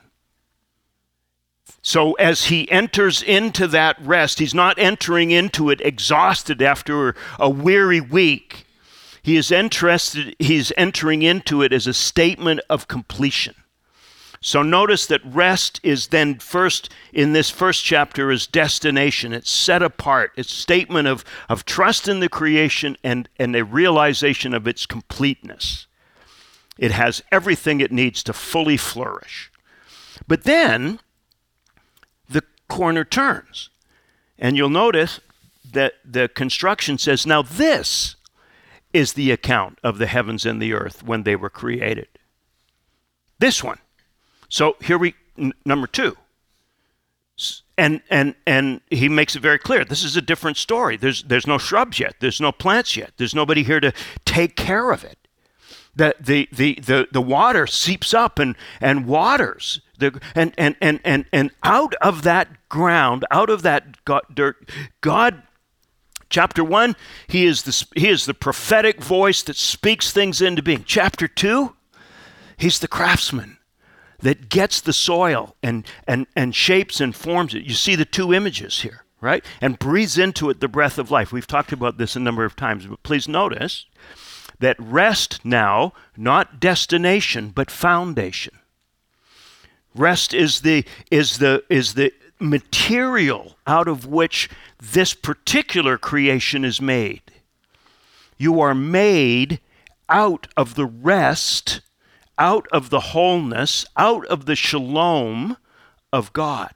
So, 1.82 2.13
as 2.13 2.46
he 2.46 2.70
enters 2.72 3.22
into 3.22 3.67
that 3.67 3.96
rest, 4.01 4.39
he's 4.39 4.53
not 4.53 4.79
entering 4.79 5.32
into 5.32 5.70
it 5.70 5.79
exhausted 5.82 6.62
after 6.62 7.15
a 7.39 7.50
weary 7.50 8.01
week. 8.01 8.64
He 9.25 9.38
is 9.38 9.50
interested, 9.50 10.36
he's 10.38 10.72
entering 10.77 11.24
into 11.24 11.63
it 11.63 11.74
as 11.74 11.88
a 11.88 11.96
statement 11.96 12.60
of 12.70 12.88
completion. 12.88 13.55
So 14.39 14.62
notice 14.62 15.08
that 15.08 15.25
rest 15.25 15.79
is 15.82 16.10
then 16.10 16.38
first 16.38 16.91
in 17.12 17.34
this 17.34 17.50
first 17.50 17.84
chapter 17.84 18.29
is 18.29 18.46
destination. 18.46 19.34
It's 19.34 19.50
set 19.50 19.82
apart. 19.82 20.34
It's 20.38 20.53
statement 20.53 21.08
of, 21.08 21.25
of 21.50 21.65
trust 21.65 22.08
in 22.08 22.20
the 22.20 22.29
creation 22.29 22.98
and, 23.03 23.27
and 23.39 23.55
a 23.55 23.63
realization 23.63 24.53
of 24.53 24.67
its 24.67 24.86
completeness. 24.86 25.88
It 26.77 26.91
has 26.91 27.24
everything 27.32 27.82
it 27.82 27.91
needs 27.91 28.22
to 28.25 28.32
fully 28.34 28.77
flourish. 28.77 29.51
But 30.27 30.44
then 30.44 31.00
the 32.29 32.44
corner 32.67 33.03
turns. 33.03 33.72
And 34.38 34.55
you'll 34.55 34.70
notice 34.70 35.20
that 35.74 35.94
the 36.05 36.29
construction 36.29 37.00
says, 37.00 37.25
now 37.25 37.41
this 37.41 38.14
is 38.96 39.14
the 39.14 39.30
account 39.30 39.78
of 39.84 39.98
the 39.98 40.08
heavens 40.08 40.46
and 40.46 40.62
the 40.62 40.74
earth 40.74 41.04
when 41.04 41.24
they 41.24 41.36
were 41.36 41.50
created. 41.50 42.08
This 43.40 43.62
one. 43.62 43.80
So 44.48 44.78
here 44.80 44.98
we, 44.98 45.16
n- 45.38 45.54
number 45.66 45.86
two. 45.86 46.16
And, 47.78 48.02
and, 48.10 48.36
and 48.48 48.80
he 48.90 49.10
makes 49.10 49.36
it 49.36 49.42
very 49.42 49.60
clear 49.60 49.84
this 49.84 50.06
is 50.06 50.16
a 50.16 50.22
different 50.22 50.56
story. 50.56 50.96
There's, 50.96 51.24
there's 51.24 51.46
no 51.46 51.58
shrubs 51.58 52.00
yet, 52.00 52.16
there's 52.22 52.40
no 52.40 52.54
plants 52.54 52.96
yet, 52.96 53.12
there's 53.18 53.36
nobody 53.36 53.64
here 53.64 53.82
to 53.82 53.92
take 54.24 54.56
care 54.56 54.92
of 54.92 55.04
it. 55.04 55.18
The, 55.94 56.16
the, 56.18 56.48
the, 56.54 56.80
the, 56.82 57.08
the 57.12 57.22
water 57.22 57.68
seeps 57.68 58.14
up 58.14 58.40
and, 58.40 58.56
and 58.80 59.06
waters. 59.06 59.82
The, 60.00 60.22
and, 60.34 60.54
and, 60.58 60.78
and, 60.82 61.02
and, 61.04 61.25
and 61.34 61.52
out 61.64 61.96
of 61.96 62.24
that 62.24 62.70
ground, 62.70 63.25
out 63.30 63.50
of 63.50 63.62
that 63.64 63.98
dirt, 64.34 64.70
God 65.02 65.44
Chapter 66.29 66.63
1, 66.63 66.96
he 67.27 67.46
is, 67.46 67.63
the, 67.63 68.00
he 68.00 68.10
is 68.10 68.25
the 68.25 68.34
prophetic 68.34 69.01
voice 69.01 69.44
that 69.44 69.55
speaks 69.55 70.12
things 70.12 70.41
into 70.41 70.62
being. 70.62 70.84
Chapter 70.86 71.27
2, 71.27 71.75
he's 72.58 72.79
the 72.79 72.88
craftsman 72.88 73.58
that 74.20 74.50
gets 74.50 74.82
the 74.82 74.94
soil 74.94 75.55
and, 75.62 75.86
and, 76.08 76.25
and 76.36 76.55
shapes 76.55 77.00
and 77.00 77.15
forms 77.15 77.53
it. 77.53 77.63
You 77.63 77.74
see 77.74 77.96
the 77.96 78.05
two 78.05 78.34
images 78.34 78.82
here, 78.82 79.05
right? 79.22 79.46
And 79.62 79.77
breathes 79.77 80.17
into 80.17 80.50
it 80.50 80.60
the 80.60 80.67
breath 80.67 80.98
of 80.98 81.12
life. 81.12 81.32
We've 81.32 81.48
talked 81.48 81.72
about 81.72 81.98
this 81.98 82.15
a 82.15 82.20
number 82.20 82.44
of 82.44 82.55
times, 82.55 82.88
but 82.88 83.03
please 83.03 83.27
notice 83.27 83.86
that 84.60 84.77
rest 84.79 85.44
now, 85.44 85.94
not 86.17 86.60
destination, 86.60 87.50
but 87.50 87.70
foundation. 87.70 88.58
Rest 89.94 90.34
is 90.34 90.62
the, 90.62 90.86
is 91.12 91.38
the, 91.38 91.63
is 91.70 91.94
the 91.94 92.12
material 92.39 93.58
out 93.65 93.88
of 93.88 94.06
which 94.06 94.50
this 94.82 95.13
particular 95.13 95.98
creation 95.98 96.65
is 96.65 96.82
made. 96.82 97.22
You 98.38 98.60
are 98.60 98.75
made 98.75 99.60
out 100.10 100.48
of 100.58 100.75
the 100.75 100.86
rest 100.86 101.82
out 102.38 102.68
of 102.72 102.89
the 102.89 103.00
wholeness, 103.00 103.86
out 103.98 104.25
of 104.27 104.46
the 104.46 104.56
shalom 104.56 105.58
of 106.12 106.34
God. 106.34 106.74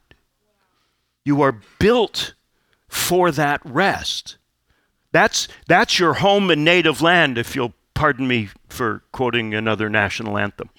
You 1.25 1.42
are 1.42 1.62
built 1.80 2.34
for 2.88 3.32
that 3.32 3.62
rest. 3.63 4.38
That's, 5.12 5.48
that's 5.68 6.00
your 6.00 6.16
home 6.16 6.50
and 6.50 6.63
native 6.63 7.01
land, 7.01 7.38
if 7.38 7.56
you'll 7.56 7.74
pardon 7.94 8.28
me 8.28 8.50
for 8.68 9.04
quoting 9.12 9.54
another 9.54 9.89
national 9.89 10.38
anthem. 10.38 10.70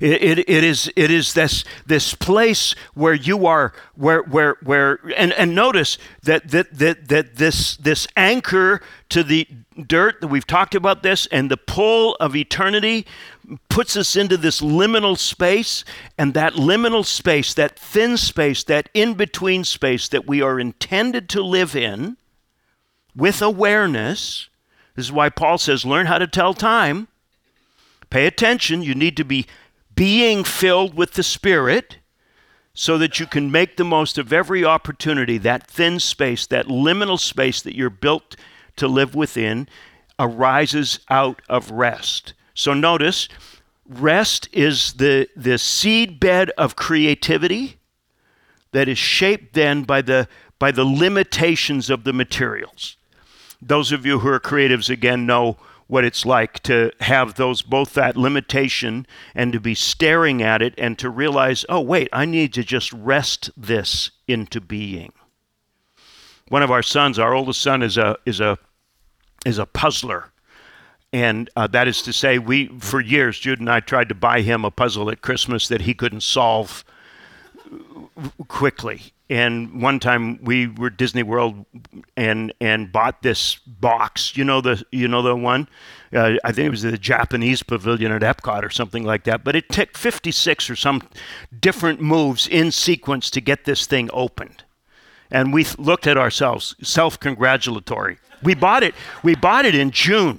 It, 0.00 0.22
it, 0.22 0.38
it 0.48 0.64
is 0.64 0.90
it 0.96 1.10
is 1.10 1.34
this 1.34 1.64
this 1.86 2.14
place 2.14 2.74
where 2.94 3.14
you 3.14 3.46
are 3.46 3.72
where 3.94 4.22
where 4.22 4.56
where 4.62 4.98
and, 5.16 5.32
and 5.32 5.54
notice 5.54 5.98
that, 6.22 6.48
that 6.50 6.78
that 6.78 7.08
that 7.08 7.36
this 7.36 7.76
this 7.76 8.06
anchor 8.16 8.80
to 9.08 9.22
the 9.22 9.48
dirt 9.86 10.20
that 10.20 10.28
we've 10.28 10.46
talked 10.46 10.74
about 10.74 11.02
this 11.02 11.26
and 11.26 11.50
the 11.50 11.56
pull 11.56 12.16
of 12.16 12.34
eternity 12.34 13.06
puts 13.68 13.96
us 13.96 14.16
into 14.16 14.36
this 14.36 14.60
liminal 14.60 15.16
space 15.16 15.84
and 16.18 16.34
that 16.34 16.54
liminal 16.54 17.04
space 17.04 17.54
that 17.54 17.78
thin 17.78 18.16
space 18.16 18.64
that 18.64 18.88
in 18.94 19.14
between 19.14 19.64
space 19.64 20.08
that 20.08 20.26
we 20.26 20.42
are 20.42 20.58
intended 20.58 21.28
to 21.28 21.42
live 21.42 21.76
in 21.76 22.16
with 23.14 23.40
awareness. 23.40 24.48
This 24.94 25.06
is 25.06 25.12
why 25.12 25.28
Paul 25.28 25.58
says 25.58 25.84
learn 25.84 26.06
how 26.06 26.18
to 26.18 26.26
tell 26.26 26.54
time 26.54 27.08
Pay 28.10 28.26
attention. 28.26 28.82
You 28.82 28.94
need 28.94 29.16
to 29.16 29.24
be 29.24 29.46
being 29.94 30.44
filled 30.44 30.94
with 30.94 31.14
the 31.14 31.22
Spirit 31.22 31.98
so 32.74 32.98
that 32.98 33.18
you 33.18 33.26
can 33.26 33.50
make 33.50 33.76
the 33.76 33.84
most 33.84 34.18
of 34.18 34.32
every 34.32 34.62
opportunity, 34.62 35.38
that 35.38 35.66
thin 35.66 35.98
space, 35.98 36.46
that 36.46 36.66
liminal 36.66 37.18
space 37.18 37.62
that 37.62 37.74
you're 37.74 37.88
built 37.88 38.36
to 38.76 38.86
live 38.86 39.14
within, 39.14 39.66
arises 40.18 41.00
out 41.08 41.40
of 41.48 41.70
rest. 41.70 42.34
So 42.52 42.74
notice, 42.74 43.28
rest 43.88 44.50
is 44.52 44.94
the, 44.94 45.26
the 45.34 45.56
seed 45.56 46.20
bed 46.20 46.50
of 46.58 46.76
creativity 46.76 47.78
that 48.72 48.88
is 48.88 48.98
shaped 48.98 49.54
then 49.54 49.84
by 49.84 50.02
the, 50.02 50.28
by 50.58 50.70
the 50.70 50.84
limitations 50.84 51.88
of 51.88 52.04
the 52.04 52.12
materials. 52.12 52.98
Those 53.62 53.90
of 53.90 54.04
you 54.04 54.18
who 54.18 54.28
are 54.28 54.40
creatives 54.40 54.90
again 54.90 55.24
know 55.24 55.56
what 55.86 56.04
it's 56.04 56.26
like 56.26 56.60
to 56.64 56.90
have 57.00 57.34
those 57.34 57.62
both 57.62 57.94
that 57.94 58.16
limitation 58.16 59.06
and 59.34 59.52
to 59.52 59.60
be 59.60 59.74
staring 59.74 60.42
at 60.42 60.62
it 60.62 60.74
and 60.78 60.98
to 60.98 61.08
realize, 61.08 61.64
oh, 61.68 61.80
wait, 61.80 62.08
I 62.12 62.24
need 62.24 62.52
to 62.54 62.64
just 62.64 62.92
rest 62.92 63.50
this 63.56 64.10
into 64.26 64.60
being. 64.60 65.12
One 66.48 66.62
of 66.62 66.70
our 66.70 66.82
sons, 66.82 67.18
our 67.18 67.34
oldest 67.34 67.60
son, 67.60 67.82
is 67.82 67.96
a 67.96 68.16
is 68.24 68.40
a 68.40 68.58
is 69.44 69.58
a 69.58 69.66
puzzler. 69.66 70.32
And 71.12 71.48
uh, 71.56 71.68
that 71.68 71.88
is 71.88 72.02
to 72.02 72.12
say, 72.12 72.38
we 72.38 72.68
for 72.78 73.00
years, 73.00 73.38
Jude 73.38 73.60
and 73.60 73.70
I 73.70 73.80
tried 73.80 74.08
to 74.08 74.14
buy 74.14 74.42
him 74.42 74.64
a 74.64 74.70
puzzle 74.70 75.10
at 75.10 75.22
Christmas 75.22 75.68
that 75.68 75.82
he 75.82 75.94
couldn't 75.94 76.22
solve 76.22 76.84
quickly 78.48 79.12
and 79.28 79.82
one 79.82 79.98
time 79.98 80.38
we 80.42 80.68
were 80.68 80.90
Disney 80.90 81.22
World 81.22 81.66
and 82.16 82.52
and 82.60 82.92
bought 82.92 83.22
this 83.22 83.56
box. 83.56 84.36
You 84.36 84.44
know 84.44 84.60
the 84.60 84.84
you 84.92 85.08
know 85.08 85.22
the 85.22 85.34
one. 85.34 85.68
Uh, 86.12 86.34
I 86.44 86.52
think 86.52 86.66
it 86.66 86.70
was 86.70 86.82
the 86.82 86.96
Japanese 86.96 87.62
pavilion 87.62 88.12
at 88.12 88.22
Epcot 88.22 88.62
or 88.62 88.70
something 88.70 89.04
like 89.04 89.24
that. 89.24 89.42
But 89.42 89.56
it 89.56 89.68
took 89.68 89.96
56 89.96 90.70
or 90.70 90.76
some 90.76 91.02
different 91.58 92.00
moves 92.00 92.46
in 92.46 92.70
sequence 92.70 93.28
to 93.30 93.40
get 93.40 93.64
this 93.64 93.86
thing 93.86 94.08
opened. 94.12 94.62
And 95.30 95.52
we 95.52 95.66
looked 95.76 96.06
at 96.06 96.16
ourselves, 96.16 96.76
self-congratulatory. 96.80 98.18
We 98.44 98.54
bought 98.54 98.84
it. 98.84 98.94
We 99.24 99.34
bought 99.34 99.66
it 99.66 99.74
in 99.74 99.90
June 99.90 100.38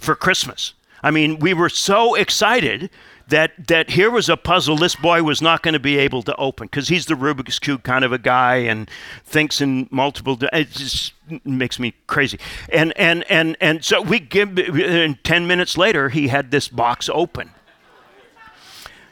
for 0.00 0.16
Christmas. 0.16 0.74
I 1.02 1.12
mean, 1.12 1.38
we 1.38 1.54
were 1.54 1.68
so 1.68 2.16
excited 2.16 2.90
that 3.28 3.68
that 3.68 3.90
here 3.90 4.10
was 4.10 4.28
a 4.28 4.36
puzzle 4.36 4.76
this 4.76 4.96
boy 4.96 5.22
was 5.22 5.40
not 5.40 5.62
going 5.62 5.74
to 5.74 5.80
be 5.80 5.98
able 5.98 6.22
to 6.22 6.34
open 6.36 6.66
because 6.66 6.88
he's 6.88 7.06
the 7.06 7.14
Rubik's 7.14 7.58
cube 7.58 7.82
kind 7.82 8.04
of 8.04 8.12
a 8.12 8.18
guy 8.18 8.56
and 8.56 8.90
thinks 9.24 9.60
in 9.60 9.88
multiple. 9.90 10.38
It 10.52 10.70
just 10.70 11.12
makes 11.44 11.78
me 11.78 11.94
crazy. 12.06 12.38
And 12.72 12.92
and 12.96 13.24
and 13.30 13.56
and 13.60 13.84
so 13.84 14.00
we 14.02 14.18
give. 14.18 14.58
And 14.58 15.22
ten 15.24 15.46
minutes 15.46 15.76
later, 15.76 16.08
he 16.08 16.28
had 16.28 16.50
this 16.50 16.68
box 16.68 17.08
open. 17.12 17.50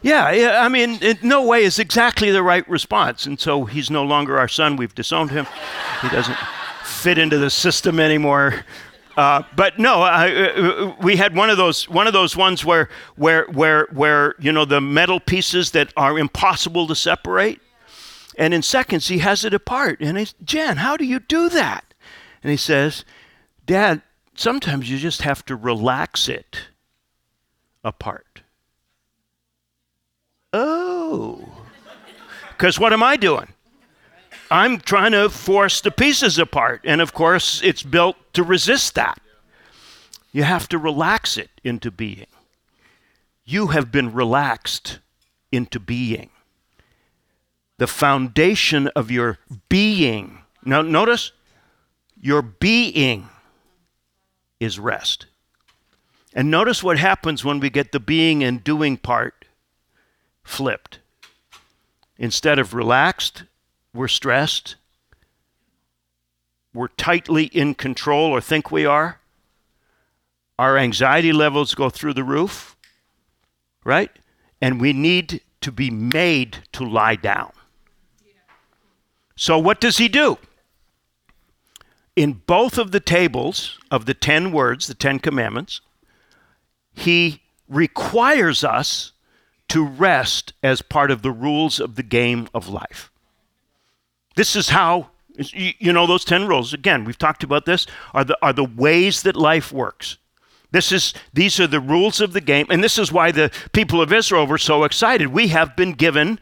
Yeah, 0.02 0.60
I 0.62 0.68
mean, 0.68 0.98
it, 1.00 1.24
no 1.24 1.44
way 1.44 1.64
is 1.64 1.78
exactly 1.78 2.30
the 2.30 2.42
right 2.42 2.68
response. 2.68 3.26
And 3.26 3.40
so 3.40 3.64
he's 3.64 3.90
no 3.90 4.04
longer 4.04 4.38
our 4.38 4.46
son. 4.46 4.76
We've 4.76 4.94
disowned 4.94 5.30
him. 5.32 5.46
He 6.00 6.08
doesn't 6.10 6.36
fit 6.84 7.18
into 7.18 7.38
the 7.38 7.50
system 7.50 7.98
anymore. 7.98 8.64
Uh, 9.16 9.42
but 9.54 9.78
no, 9.78 10.02
uh, 10.02 10.94
we 11.00 11.16
had 11.16 11.34
one 11.34 11.48
of 11.48 11.56
those 11.56 11.88
one 11.88 12.06
of 12.06 12.12
those 12.12 12.36
ones 12.36 12.64
where 12.64 12.90
where 13.16 13.46
where 13.46 13.86
where 13.92 14.34
you 14.38 14.52
know 14.52 14.66
the 14.66 14.80
metal 14.80 15.20
pieces 15.20 15.70
that 15.70 15.90
are 15.96 16.18
impossible 16.18 16.86
to 16.86 16.94
separate, 16.94 17.60
and 18.36 18.52
in 18.52 18.60
seconds 18.60 19.08
he 19.08 19.18
has 19.18 19.44
it 19.44 19.54
apart. 19.54 20.00
And 20.00 20.18
he's 20.18 20.34
Jen, 20.44 20.76
how 20.78 20.98
do 20.98 21.04
you 21.06 21.18
do 21.18 21.48
that? 21.48 21.94
And 22.42 22.50
he 22.50 22.58
says, 22.58 23.06
Dad, 23.64 24.02
sometimes 24.34 24.90
you 24.90 24.98
just 24.98 25.22
have 25.22 25.44
to 25.46 25.56
relax 25.56 26.28
it 26.28 26.68
apart. 27.82 28.42
Oh, 30.52 31.48
because 32.50 32.78
what 32.78 32.92
am 32.92 33.02
I 33.02 33.16
doing? 33.16 33.48
I'm 34.50 34.78
trying 34.78 35.12
to 35.12 35.28
force 35.28 35.80
the 35.80 35.90
pieces 35.90 36.38
apart. 36.38 36.82
And 36.84 37.00
of 37.00 37.12
course, 37.12 37.60
it's 37.62 37.82
built 37.82 38.16
to 38.34 38.42
resist 38.42 38.94
that. 38.94 39.20
You 40.32 40.42
have 40.42 40.68
to 40.68 40.78
relax 40.78 41.36
it 41.36 41.50
into 41.64 41.90
being. 41.90 42.26
You 43.44 43.68
have 43.68 43.90
been 43.90 44.12
relaxed 44.12 44.98
into 45.50 45.80
being. 45.80 46.30
The 47.78 47.86
foundation 47.86 48.88
of 48.88 49.10
your 49.10 49.38
being. 49.68 50.42
Now, 50.64 50.82
notice 50.82 51.32
your 52.20 52.42
being 52.42 53.28
is 54.60 54.78
rest. 54.78 55.26
And 56.34 56.50
notice 56.50 56.82
what 56.82 56.98
happens 56.98 57.44
when 57.44 57.60
we 57.60 57.70
get 57.70 57.92
the 57.92 58.00
being 58.00 58.44
and 58.44 58.62
doing 58.62 58.96
part 58.96 59.46
flipped. 60.44 60.98
Instead 62.18 62.58
of 62.58 62.74
relaxed, 62.74 63.44
we're 63.96 64.08
stressed, 64.08 64.76
we're 66.72 66.88
tightly 66.88 67.44
in 67.46 67.74
control 67.74 68.30
or 68.30 68.40
think 68.40 68.70
we 68.70 68.84
are, 68.84 69.20
our 70.58 70.78
anxiety 70.78 71.32
levels 71.32 71.74
go 71.74 71.90
through 71.90 72.14
the 72.14 72.24
roof, 72.24 72.76
right? 73.84 74.10
And 74.60 74.80
we 74.80 74.92
need 74.92 75.40
to 75.60 75.72
be 75.72 75.90
made 75.90 76.58
to 76.72 76.84
lie 76.84 77.16
down. 77.16 77.52
So, 79.36 79.58
what 79.58 79.80
does 79.80 79.98
he 79.98 80.08
do? 80.08 80.38
In 82.14 82.40
both 82.46 82.78
of 82.78 82.92
the 82.92 83.00
tables 83.00 83.78
of 83.90 84.06
the 84.06 84.14
10 84.14 84.50
words, 84.50 84.86
the 84.86 84.94
10 84.94 85.18
commandments, 85.18 85.82
he 86.94 87.42
requires 87.68 88.64
us 88.64 89.12
to 89.68 89.84
rest 89.84 90.54
as 90.62 90.80
part 90.80 91.10
of 91.10 91.22
the 91.22 91.30
rules 91.30 91.80
of 91.80 91.96
the 91.96 92.02
game 92.02 92.48
of 92.54 92.68
life. 92.68 93.10
This 94.36 94.54
is 94.54 94.68
how 94.68 95.10
You, 95.38 95.92
know 95.92 96.06
those 96.06 96.24
10 96.24 96.46
rules. 96.46 96.72
Again, 96.72 97.04
we've 97.04 97.18
talked 97.18 97.42
about 97.44 97.66
this, 97.66 97.86
are 98.14 98.24
the, 98.24 98.38
are 98.40 98.54
the 98.54 98.64
ways 98.64 99.22
that 99.22 99.36
life 99.36 99.70
works. 99.70 100.16
This 100.70 100.90
is, 100.92 101.12
these 101.32 101.60
are 101.60 101.66
the 101.66 101.80
rules 101.80 102.22
of 102.22 102.32
the 102.32 102.40
game, 102.40 102.66
and 102.70 102.82
this 102.82 102.98
is 102.98 103.12
why 103.12 103.32
the 103.32 103.50
people 103.72 104.00
of 104.00 104.12
Israel 104.12 104.46
were 104.46 104.58
so 104.58 104.84
excited. 104.84 105.28
We 105.28 105.48
have 105.48 105.76
been 105.76 105.92
given 105.92 106.38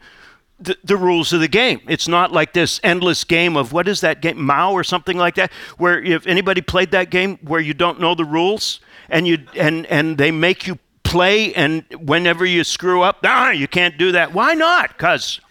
the, 0.59 0.77
the, 0.83 0.95
rules 0.95 1.33
of 1.33 1.41
the 1.41 1.49
game. 1.49 1.81
It's 1.87 2.07
not 2.07 2.31
like 2.31 2.53
this 2.53 2.79
endless 2.83 3.23
game 3.25 3.57
of 3.57 3.73
what 3.73 3.87
is 3.87 4.01
that 4.01 4.21
game, 4.21 4.41
Mao 4.41 4.71
or 4.71 4.83
something 4.83 5.17
like 5.17 5.35
that, 5.35 5.51
where 5.77 6.01
if 6.01 6.25
anybody 6.25 6.61
played 6.61 6.91
that 6.91 7.09
game 7.09 7.37
where 7.41 7.59
you 7.59 7.73
don't 7.73 7.99
know 7.99 8.15
the 8.15 8.25
rules 8.25 8.79
and 9.09 9.27
you 9.27 9.45
and 9.55 9.85
and 9.87 10.17
they 10.17 10.31
make 10.31 10.65
you 10.65 10.79
play, 11.03 11.53
and 11.53 11.83
whenever 11.99 12.45
you 12.45 12.63
screw 12.63 13.01
up, 13.01 13.19
ah, 13.25 13.51
you 13.51 13.67
can't 13.67 13.97
do 13.97 14.13
that. 14.13 14.33
Why 14.33 14.53
not? 14.53 14.97
Cause 14.97 15.41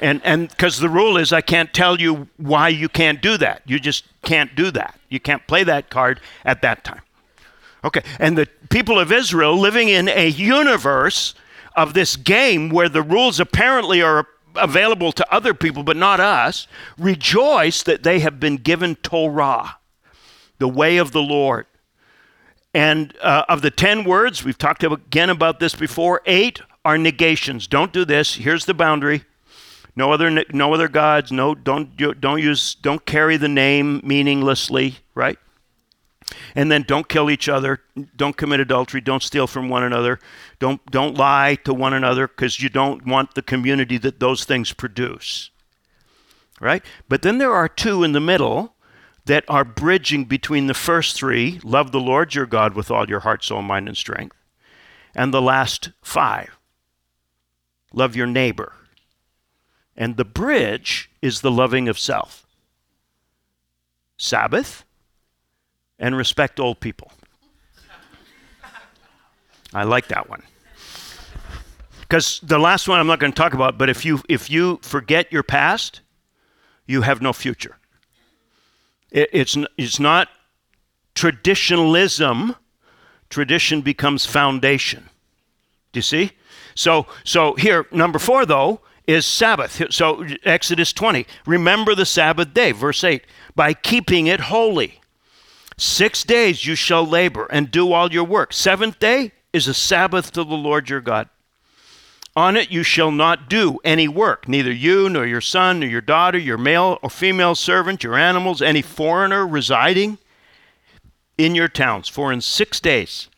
and 0.00 0.20
and 0.24 0.48
because 0.48 0.78
the 0.78 0.88
rule 0.88 1.16
is 1.16 1.32
I 1.32 1.40
can't 1.40 1.72
tell 1.72 2.00
you 2.00 2.28
why 2.36 2.68
you 2.68 2.88
can't 2.88 3.20
do 3.20 3.36
that. 3.38 3.62
You 3.66 3.78
just 3.78 4.04
can't 4.22 4.54
do 4.54 4.70
that. 4.72 4.98
You 5.08 5.20
can't 5.20 5.46
play 5.46 5.64
that 5.64 5.90
card 5.90 6.20
at 6.44 6.62
that 6.62 6.84
time. 6.84 7.02
Okay, 7.84 8.02
and 8.18 8.36
the 8.36 8.46
people 8.70 8.98
of 8.98 9.12
Israel 9.12 9.56
living 9.56 9.88
in 9.88 10.08
a 10.08 10.28
universe 10.28 11.34
of 11.76 11.94
this 11.94 12.16
game 12.16 12.70
where 12.70 12.88
the 12.88 13.02
rules 13.02 13.38
apparently 13.38 14.02
are 14.02 14.26
available 14.56 15.12
to 15.12 15.32
other 15.32 15.54
people 15.54 15.82
but 15.82 15.96
not 15.96 16.18
us, 16.18 16.66
rejoice 16.98 17.82
that 17.84 18.02
they 18.02 18.18
have 18.18 18.40
been 18.40 18.56
given 18.56 18.96
Torah, 18.96 19.76
the 20.58 20.68
way 20.68 20.96
of 20.96 21.12
the 21.12 21.22
Lord. 21.22 21.66
And 22.74 23.14
uh, 23.22 23.44
of 23.48 23.62
the 23.62 23.70
10 23.70 24.04
words, 24.04 24.44
we've 24.44 24.58
talked 24.58 24.82
again 24.82 25.30
about 25.30 25.60
this 25.60 25.74
before, 25.74 26.20
eight 26.26 26.60
are 26.84 26.98
negations. 26.98 27.66
Don't 27.66 27.92
do 27.92 28.04
this. 28.04 28.34
Here's 28.34 28.64
the 28.64 28.74
boundary. 28.74 29.24
No 29.98 30.12
other, 30.12 30.44
no 30.52 30.72
other 30.72 30.86
gods. 30.86 31.32
No, 31.32 31.56
don't, 31.56 31.96
don't 31.96 32.40
use, 32.40 32.76
don't 32.76 33.04
carry 33.04 33.36
the 33.36 33.48
name 33.48 34.00
meaninglessly, 34.04 34.98
right? 35.16 35.40
And 36.54 36.70
then 36.70 36.84
don't 36.84 37.08
kill 37.08 37.28
each 37.28 37.48
other, 37.48 37.80
don't 38.16 38.36
commit 38.36 38.60
adultery, 38.60 39.00
don't 39.00 39.24
steal 39.24 39.48
from 39.48 39.68
one 39.68 39.82
another, 39.82 40.20
don't, 40.60 40.86
don't 40.86 41.16
lie 41.16 41.56
to 41.64 41.74
one 41.74 41.94
another 41.94 42.28
because 42.28 42.62
you 42.62 42.68
don't 42.68 43.06
want 43.06 43.34
the 43.34 43.42
community 43.42 43.98
that 43.98 44.20
those 44.20 44.44
things 44.44 44.72
produce. 44.72 45.50
Right? 46.60 46.84
But 47.08 47.22
then 47.22 47.38
there 47.38 47.52
are 47.52 47.68
two 47.68 48.04
in 48.04 48.12
the 48.12 48.20
middle 48.20 48.74
that 49.24 49.44
are 49.48 49.64
bridging 49.64 50.26
between 50.26 50.68
the 50.68 50.74
first 50.74 51.16
three 51.16 51.58
love 51.64 51.90
the 51.90 51.98
Lord 51.98 52.36
your 52.36 52.46
God 52.46 52.74
with 52.74 52.88
all 52.88 53.08
your 53.08 53.20
heart, 53.20 53.42
soul, 53.42 53.62
mind, 53.62 53.88
and 53.88 53.96
strength, 53.96 54.36
and 55.16 55.34
the 55.34 55.42
last 55.42 55.90
five 56.02 56.56
love 57.92 58.14
your 58.14 58.28
neighbor. 58.28 58.74
And 59.98 60.16
the 60.16 60.24
bridge 60.24 61.10
is 61.20 61.40
the 61.40 61.50
loving 61.50 61.88
of 61.88 61.98
self. 61.98 62.46
Sabbath, 64.16 64.84
and 65.98 66.16
respect 66.16 66.60
old 66.60 66.78
people. 66.78 67.10
I 69.74 69.82
like 69.82 70.08
that 70.08 70.30
one. 70.30 70.42
Because 72.00 72.40
the 72.42 72.58
last 72.58 72.88
one 72.88 73.00
I'm 73.00 73.06
not 73.06 73.18
going 73.18 73.32
to 73.32 73.36
talk 73.36 73.52
about, 73.52 73.76
but 73.76 73.90
if 73.90 74.04
you 74.04 74.22
if 74.28 74.48
you 74.50 74.78
forget 74.82 75.30
your 75.32 75.42
past, 75.42 76.00
you 76.86 77.02
have 77.02 77.20
no 77.20 77.32
future. 77.32 77.76
It, 79.10 79.28
it's 79.32 79.56
it's 79.76 80.00
not 80.00 80.28
traditionalism. 81.14 82.54
Tradition 83.28 83.82
becomes 83.82 84.24
foundation. 84.24 85.10
Do 85.92 85.98
you 85.98 86.02
see? 86.02 86.32
So 86.74 87.06
so 87.24 87.54
here 87.54 87.86
number 87.90 88.18
four 88.18 88.46
though 88.46 88.80
is 89.08 89.24
Sabbath. 89.24 89.82
So 89.90 90.24
Exodus 90.44 90.92
20. 90.92 91.26
Remember 91.46 91.96
the 91.96 92.06
Sabbath 92.06 92.52
day, 92.54 92.70
verse 92.70 93.02
8, 93.02 93.24
by 93.56 93.72
keeping 93.72 94.28
it 94.28 94.38
holy. 94.38 95.00
Six 95.78 96.22
days 96.22 96.66
you 96.66 96.74
shall 96.74 97.04
labor 97.04 97.46
and 97.46 97.70
do 97.70 97.92
all 97.92 98.12
your 98.12 98.24
work. 98.24 98.52
Seventh 98.52 98.98
day 98.98 99.32
is 99.52 99.66
a 99.66 99.74
Sabbath 99.74 100.30
to 100.32 100.44
the 100.44 100.54
Lord 100.54 100.90
your 100.90 101.00
God. 101.00 101.28
On 102.36 102.56
it 102.56 102.70
you 102.70 102.82
shall 102.82 103.10
not 103.10 103.48
do 103.48 103.78
any 103.82 104.06
work, 104.06 104.46
neither 104.46 104.70
you 104.70 105.08
nor 105.08 105.26
your 105.26 105.40
son 105.40 105.80
nor 105.80 105.88
your 105.88 106.00
daughter, 106.00 106.38
your 106.38 106.58
male 106.58 106.98
or 107.02 107.10
female 107.10 107.54
servant, 107.54 108.04
your 108.04 108.16
animals, 108.16 108.60
any 108.60 108.82
foreigner 108.82 109.46
residing 109.46 110.18
in 111.38 111.54
your 111.54 111.66
towns. 111.68 112.08
For 112.08 112.30
in 112.30 112.40
six 112.42 112.78
days 112.78 113.28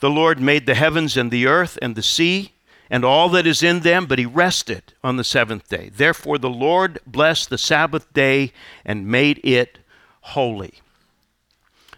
the 0.00 0.10
Lord 0.10 0.38
made 0.38 0.66
the 0.66 0.74
heavens 0.74 1.16
and 1.16 1.30
the 1.30 1.46
earth 1.46 1.78
and 1.80 1.96
the 1.96 2.02
sea 2.02 2.52
and 2.92 3.06
all 3.06 3.30
that 3.30 3.46
is 3.46 3.62
in 3.62 3.80
them, 3.80 4.04
but 4.04 4.18
he 4.18 4.26
rested 4.26 4.92
on 5.02 5.16
the 5.16 5.24
seventh 5.24 5.66
day. 5.66 5.90
Therefore 5.96 6.36
the 6.36 6.50
Lord 6.50 6.98
blessed 7.06 7.48
the 7.48 7.56
Sabbath 7.56 8.12
day 8.12 8.52
and 8.84 9.08
made 9.08 9.40
it 9.42 9.78
holy. 10.20 10.74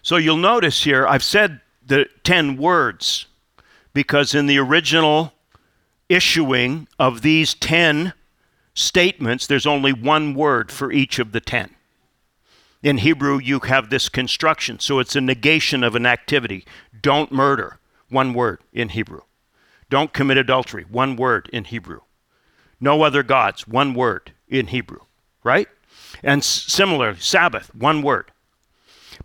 So 0.03 0.17
you'll 0.17 0.37
notice 0.37 0.85
here, 0.85 1.05
I've 1.05 1.25
said 1.25 1.61
the 1.85 2.07
10 2.23 2.57
words 2.57 3.27
because 3.93 4.37
in 4.37 4.47
the 4.47 4.59
original 4.59 5.33
issuing 6.09 6.87
of 6.97 7.23
these 7.23 7.55
10 7.55 8.13
statements, 8.73 9.49
there's 9.49 9.67
only 9.67 9.93
one 9.93 10.33
word 10.33 10.71
for 10.71 10.93
each 10.93 11.19
of 11.19 11.33
the 11.33 11.41
10. 11.41 11.75
In 12.85 12.99
Hebrew, 12.99 13.39
you 13.39 13.59
have 13.61 13.91
this 13.91 14.09
construction, 14.09 14.79
so 14.79 15.01
it's 15.01 15.17
a 15.17 15.21
negation 15.21 15.83
of 15.83 15.97
an 15.97 16.07
activity. 16.07 16.65
Don't 17.03 17.33
murder, 17.33 17.81
one 18.11 18.33
word 18.33 18.61
in 18.73 18.91
Hebrew. 18.91 19.23
Don't 19.91 20.13
commit 20.13 20.37
adultery, 20.37 20.85
one 20.89 21.17
word 21.17 21.49
in 21.53 21.65
Hebrew. 21.65 22.01
No 22.81 23.03
other 23.03 23.23
gods, 23.23 23.67
one 23.67 23.95
word 23.95 24.33
in 24.49 24.69
Hebrew, 24.69 25.01
right? 25.43 25.69
And 26.23 26.43
similarly, 26.45 27.19
Sabbath, 27.21 27.75
one 27.75 28.03
word. 28.03 28.31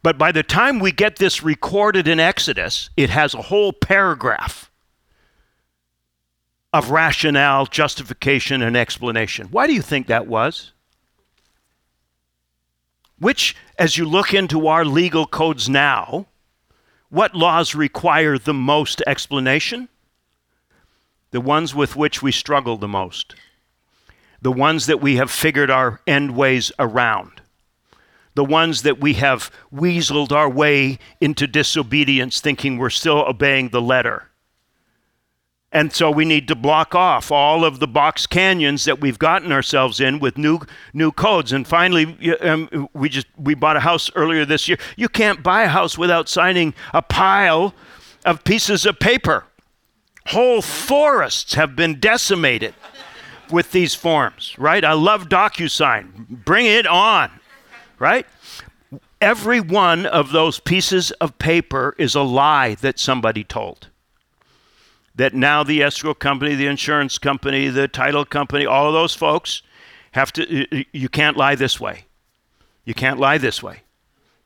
But 0.04 0.18
by 0.18 0.32
the 0.32 0.44
time 0.44 0.80
we 0.80 0.92
get 0.92 1.18
this 1.18 1.44
recorded 1.44 2.08
in 2.08 2.20
Exodus, 2.20 2.90
it 2.96 3.10
has 3.10 3.34
a 3.34 3.44
whole 3.44 3.74
paragraph 3.74 4.70
of 6.72 6.92
rationale, 6.92 7.66
justification, 7.66 8.62
and 8.62 8.78
explanation. 8.78 9.48
Why 9.48 9.68
do 9.68 9.74
you 9.74 9.82
think 9.82 10.08
that 10.08 10.28
was? 10.28 10.72
Which, 13.18 13.56
as 13.78 13.98
you 13.98 14.06
look 14.06 14.34
into 14.34 14.68
our 14.68 14.86
legal 14.86 15.26
codes 15.26 15.68
now, 15.68 16.28
what 17.10 17.36
laws 17.36 17.74
require 17.74 18.38
the 18.38 18.54
most 18.54 19.02
explanation? 19.08 19.90
The 21.32 21.42
ones 21.42 21.76
with 21.76 21.96
which 21.96 22.22
we 22.22 22.32
struggle 22.32 22.78
the 22.78 22.88
most. 22.88 23.36
The 24.42 24.52
ones 24.52 24.86
that 24.86 25.02
we 25.02 25.18
have 25.18 25.30
figured 25.30 25.70
our 25.70 26.02
end 26.08 26.36
ways 26.36 26.72
around 26.80 27.42
the 28.40 28.46
ones 28.46 28.84
that 28.84 29.02
we 29.02 29.16
have 29.16 29.52
weaseled 29.74 30.32
our 30.32 30.50
way 30.50 30.98
into 31.20 31.46
disobedience, 31.46 32.40
thinking 32.40 32.78
we're 32.78 32.90
still 32.90 33.18
obeying 33.28 33.68
the 33.68 33.82
letter. 33.82 34.30
And 35.74 35.92
so 35.92 36.10
we 36.10 36.24
need 36.24 36.48
to 36.48 36.56
block 36.56 36.96
off 36.96 37.32
all 37.32 37.66
of 37.66 37.82
the 37.82 37.88
box 37.88 38.26
canyons 38.26 38.86
that 38.86 39.02
we've 39.02 39.20
gotten 39.20 39.52
ourselves 39.52 40.00
in 40.00 40.20
with 40.20 40.38
new 40.38 40.62
new 40.94 41.12
codes. 41.12 41.52
And 41.52 41.68
finally, 41.68 42.34
um, 42.40 42.88
we 42.94 43.10
just 43.10 43.28
we 43.38 43.56
bought 43.56 43.76
a 43.76 43.82
house 43.82 44.10
earlier 44.16 44.46
this 44.46 44.70
year. 44.70 44.78
You 44.96 45.10
can't 45.10 45.44
buy 45.44 45.64
a 45.64 45.68
house 45.68 45.98
without 45.98 46.30
signing 46.30 46.74
a 46.94 47.02
pile 47.02 47.76
of 48.24 48.46
pieces 48.46 48.86
of 48.86 49.00
paper. 49.00 49.44
Whole 50.30 50.62
forests 50.62 51.56
have 51.56 51.76
been 51.76 52.00
decimated 52.00 52.76
with 53.52 53.72
these 53.72 53.96
forms, 53.96 54.56
right? 54.58 54.86
I 54.86 54.94
love 54.94 55.28
DocuSign. 55.28 56.28
Bring 56.28 56.66
it 56.66 56.86
on 56.86 57.32
right? 58.00 58.26
Every 59.22 59.60
one 59.60 60.06
of 60.06 60.32
those 60.32 60.60
pieces 60.60 61.12
of 61.12 61.38
paper 61.38 61.94
is 61.98 62.16
a 62.16 62.22
lie 62.22 62.76
that 62.76 62.98
somebody 62.98 63.44
told. 63.44 63.90
That 65.16 65.34
now 65.34 65.64
the 65.64 65.84
escrow 65.84 66.14
company, 66.14 66.56
the 66.56 66.68
insurance 66.68 67.18
company, 67.18 67.68
the 67.68 67.90
title 67.90 68.24
company, 68.24 68.66
all 68.66 68.88
of 68.88 68.94
those 68.94 69.14
folks 69.14 69.62
have 70.14 70.32
to, 70.34 70.86
you 70.98 71.10
can't 71.10 71.36
lie 71.36 71.56
this 71.56 71.80
way. 71.80 72.06
You 72.86 72.94
can't 72.94 73.20
lie 73.20 73.38
this 73.38 73.62
way. 73.62 73.82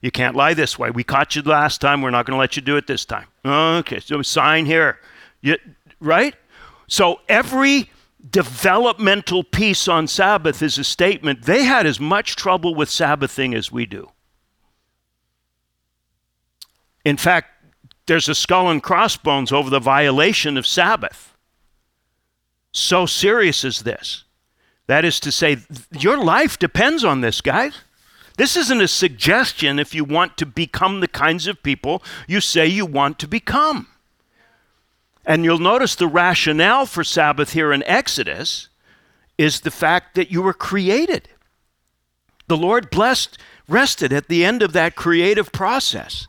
You 0.01 0.11
can't 0.11 0.35
lie 0.35 0.53
this 0.53 0.77
way. 0.77 0.89
We 0.89 1.03
caught 1.03 1.35
you 1.35 1.43
last 1.43 1.79
time. 1.79 2.01
We're 2.01 2.09
not 2.09 2.25
going 2.25 2.35
to 2.35 2.39
let 2.39 2.55
you 2.57 2.61
do 2.61 2.75
it 2.75 2.87
this 2.87 3.05
time. 3.05 3.27
Okay, 3.45 3.99
so 3.99 4.21
sign 4.21 4.65
here. 4.65 4.99
You, 5.43 5.57
right? 5.99 6.33
So 6.87 7.19
every 7.29 7.91
developmental 8.27 9.43
piece 9.43 9.87
on 9.87 10.07
Sabbath 10.07 10.61
is 10.63 10.77
a 10.77 10.83
statement 10.83 11.43
they 11.43 11.63
had 11.63 11.85
as 11.85 11.99
much 11.99 12.35
trouble 12.35 12.73
with 12.73 12.89
Sabbathing 12.89 13.53
as 13.53 13.71
we 13.71 13.85
do. 13.85 14.09
In 17.05 17.17
fact, 17.17 17.49
there's 18.07 18.29
a 18.29 18.35
skull 18.35 18.69
and 18.69 18.81
crossbones 18.81 19.51
over 19.51 19.69
the 19.69 19.79
violation 19.79 20.57
of 20.57 20.65
Sabbath. 20.65 21.35
So 22.71 23.05
serious 23.05 23.63
is 23.63 23.81
this. 23.81 24.23
That 24.87 25.05
is 25.05 25.19
to 25.21 25.31
say, 25.31 25.57
your 25.91 26.17
life 26.17 26.57
depends 26.57 27.03
on 27.03 27.21
this, 27.21 27.41
guys. 27.41 27.81
This 28.37 28.57
isn't 28.57 28.81
a 28.81 28.87
suggestion 28.87 29.77
if 29.79 29.93
you 29.93 30.03
want 30.03 30.37
to 30.37 30.45
become 30.45 31.01
the 31.01 31.07
kinds 31.07 31.47
of 31.47 31.61
people 31.61 32.01
you 32.27 32.41
say 32.41 32.65
you 32.65 32.85
want 32.85 33.19
to 33.19 33.27
become. 33.27 33.87
And 35.25 35.43
you'll 35.45 35.59
notice 35.59 35.95
the 35.95 36.07
rationale 36.07 36.85
for 36.85 37.03
Sabbath 37.03 37.53
here 37.53 37.71
in 37.71 37.83
Exodus 37.83 38.69
is 39.37 39.61
the 39.61 39.71
fact 39.71 40.15
that 40.15 40.31
you 40.31 40.41
were 40.41 40.53
created. 40.53 41.29
The 42.47 42.57
Lord 42.57 42.89
blessed, 42.89 43.37
rested 43.67 44.11
at 44.11 44.27
the 44.27 44.43
end 44.43 44.61
of 44.61 44.73
that 44.73 44.95
creative 44.95 45.51
process. 45.51 46.27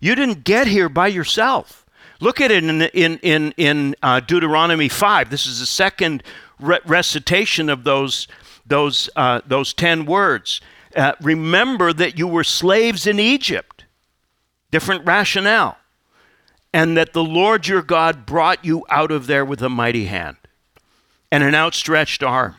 You 0.00 0.14
didn't 0.14 0.44
get 0.44 0.66
here 0.66 0.88
by 0.88 1.08
yourself. 1.08 1.84
Look 2.20 2.40
at 2.40 2.50
it 2.50 2.64
in, 2.64 2.82
in, 2.82 3.18
in, 3.18 3.52
in 3.56 3.94
uh, 4.02 4.20
Deuteronomy 4.20 4.88
5. 4.88 5.30
This 5.30 5.46
is 5.46 5.60
the 5.60 5.66
second 5.66 6.22
re- 6.58 6.80
recitation 6.86 7.68
of 7.68 7.84
those, 7.84 8.26
those, 8.66 9.08
uh, 9.16 9.42
those 9.46 9.72
10 9.74 10.06
words. 10.06 10.60
Uh, 10.96 11.12
remember 11.20 11.92
that 11.92 12.18
you 12.18 12.26
were 12.26 12.44
slaves 12.44 13.06
in 13.06 13.18
Egypt. 13.18 13.84
Different 14.70 15.04
rationale. 15.06 15.76
And 16.72 16.96
that 16.96 17.12
the 17.12 17.24
Lord 17.24 17.66
your 17.66 17.82
God 17.82 18.24
brought 18.26 18.64
you 18.64 18.84
out 18.88 19.10
of 19.10 19.26
there 19.26 19.44
with 19.44 19.60
a 19.60 19.68
mighty 19.68 20.04
hand 20.04 20.36
and 21.32 21.42
an 21.42 21.54
outstretched 21.54 22.22
arm. 22.22 22.56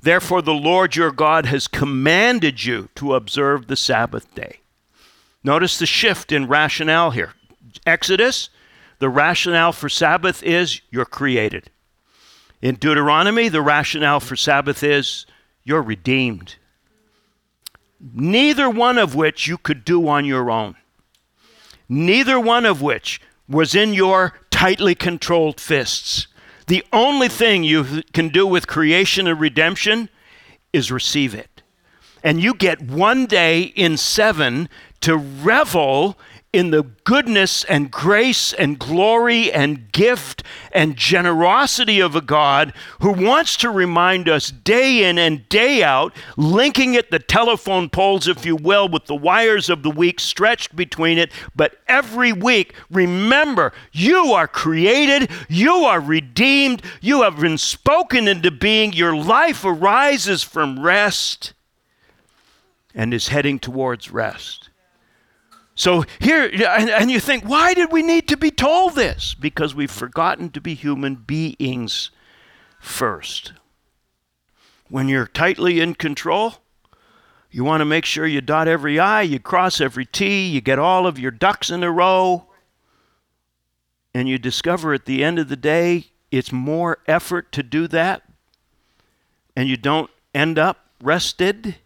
Therefore, 0.00 0.42
the 0.42 0.52
Lord 0.52 0.96
your 0.96 1.10
God 1.10 1.46
has 1.46 1.66
commanded 1.66 2.64
you 2.64 2.90
to 2.94 3.14
observe 3.14 3.66
the 3.66 3.76
Sabbath 3.76 4.32
day. 4.34 4.60
Notice 5.42 5.78
the 5.78 5.86
shift 5.86 6.30
in 6.30 6.46
rationale 6.46 7.10
here. 7.10 7.32
Exodus, 7.86 8.50
the 8.98 9.08
rationale 9.08 9.72
for 9.72 9.88
Sabbath 9.88 10.42
is 10.42 10.80
you're 10.90 11.04
created. 11.04 11.70
In 12.62 12.76
Deuteronomy, 12.76 13.48
the 13.48 13.62
rationale 13.62 14.20
for 14.20 14.36
Sabbath 14.36 14.82
is 14.82 15.26
you're 15.64 15.82
redeemed. 15.82 16.56
Neither 18.00 18.68
one 18.68 18.98
of 18.98 19.14
which 19.14 19.46
you 19.46 19.58
could 19.58 19.84
do 19.84 20.06
on 20.08 20.24
your 20.24 20.50
own. 20.50 20.76
Neither 21.88 22.40
one 22.40 22.64
of 22.64 22.82
which 22.82 23.20
was 23.48 23.74
in 23.74 23.94
your 23.94 24.34
tightly 24.50 24.94
controlled 24.94 25.60
fists. 25.60 26.26
The 26.66 26.84
only 26.92 27.28
thing 27.28 27.62
you 27.62 28.02
can 28.12 28.28
do 28.28 28.46
with 28.46 28.66
creation 28.66 29.26
and 29.26 29.38
redemption 29.38 30.08
is 30.72 30.90
receive 30.90 31.34
it. 31.34 31.62
And 32.22 32.42
you 32.42 32.54
get 32.54 32.80
one 32.80 33.26
day 33.26 33.62
in 33.62 33.98
seven 33.98 34.68
to 35.02 35.16
revel 35.16 36.18
in 36.54 36.70
the 36.70 36.84
goodness 37.02 37.64
and 37.64 37.90
grace 37.90 38.52
and 38.52 38.78
glory 38.78 39.52
and 39.52 39.90
gift 39.90 40.42
and 40.70 40.96
generosity 40.96 41.98
of 41.98 42.14
a 42.14 42.20
God 42.20 42.72
who 43.00 43.12
wants 43.12 43.56
to 43.56 43.70
remind 43.70 44.28
us 44.28 44.50
day 44.50 45.04
in 45.04 45.18
and 45.18 45.48
day 45.48 45.82
out, 45.82 46.14
linking 46.36 46.94
it, 46.94 47.10
the 47.10 47.18
telephone 47.18 47.90
poles, 47.90 48.28
if 48.28 48.46
you 48.46 48.54
will, 48.54 48.88
with 48.88 49.06
the 49.06 49.16
wires 49.16 49.68
of 49.68 49.82
the 49.82 49.90
week 49.90 50.20
stretched 50.20 50.76
between 50.76 51.18
it. 51.18 51.32
But 51.56 51.76
every 51.88 52.32
week, 52.32 52.74
remember, 52.88 53.72
you 53.92 54.32
are 54.32 54.48
created, 54.48 55.30
you 55.48 55.72
are 55.84 56.00
redeemed, 56.00 56.82
you 57.00 57.22
have 57.22 57.40
been 57.40 57.58
spoken 57.58 58.28
into 58.28 58.52
being, 58.52 58.92
your 58.92 59.16
life 59.16 59.64
arises 59.64 60.44
from 60.44 60.80
rest 60.80 61.52
and 62.94 63.12
is 63.12 63.28
heading 63.28 63.58
towards 63.58 64.10
rest. 64.12 64.63
So 65.74 66.04
here, 66.20 66.44
and, 66.44 66.88
and, 66.88 67.10
you 67.10 67.18
think, 67.18 67.44
why 67.44 67.74
did 67.74 67.90
we 67.90 68.02
need 68.02 68.28
to 68.28 68.36
be 68.36 68.52
told 68.52 68.94
this? 68.94 69.34
Because 69.34 69.74
we've 69.74 69.90
forgotten 69.90 70.50
to 70.50 70.60
be 70.60 70.74
human 70.74 71.16
beings 71.16 72.10
first. 72.78 73.52
When 74.88 75.08
you're 75.08 75.26
tightly 75.26 75.80
in 75.80 75.94
control, 75.94 76.54
you 77.50 77.64
want 77.64 77.80
to 77.80 77.84
make 77.86 78.04
sure 78.04 78.26
you 78.26 78.40
dot 78.40 78.68
every 78.68 79.00
I, 79.00 79.22
you 79.22 79.40
cross 79.40 79.80
every 79.80 80.06
T, 80.06 80.46
you 80.46 80.60
get 80.60 80.78
all 80.78 81.06
of 81.06 81.18
your 81.18 81.32
ducks 81.32 81.70
in 81.70 81.82
a 81.82 81.90
row, 81.90 82.46
and 84.14 84.28
you 84.28 84.38
discover 84.38 84.94
at 84.94 85.06
the 85.06 85.24
end 85.24 85.40
of 85.40 85.48
the 85.48 85.56
day 85.56 86.06
it's 86.30 86.52
more 86.52 86.98
effort 87.08 87.50
to 87.52 87.64
do 87.64 87.88
that, 87.88 88.22
and 89.56 89.68
you 89.68 89.76
don't 89.76 90.10
end 90.32 90.58
up 90.58 90.86
rested, 91.02 91.76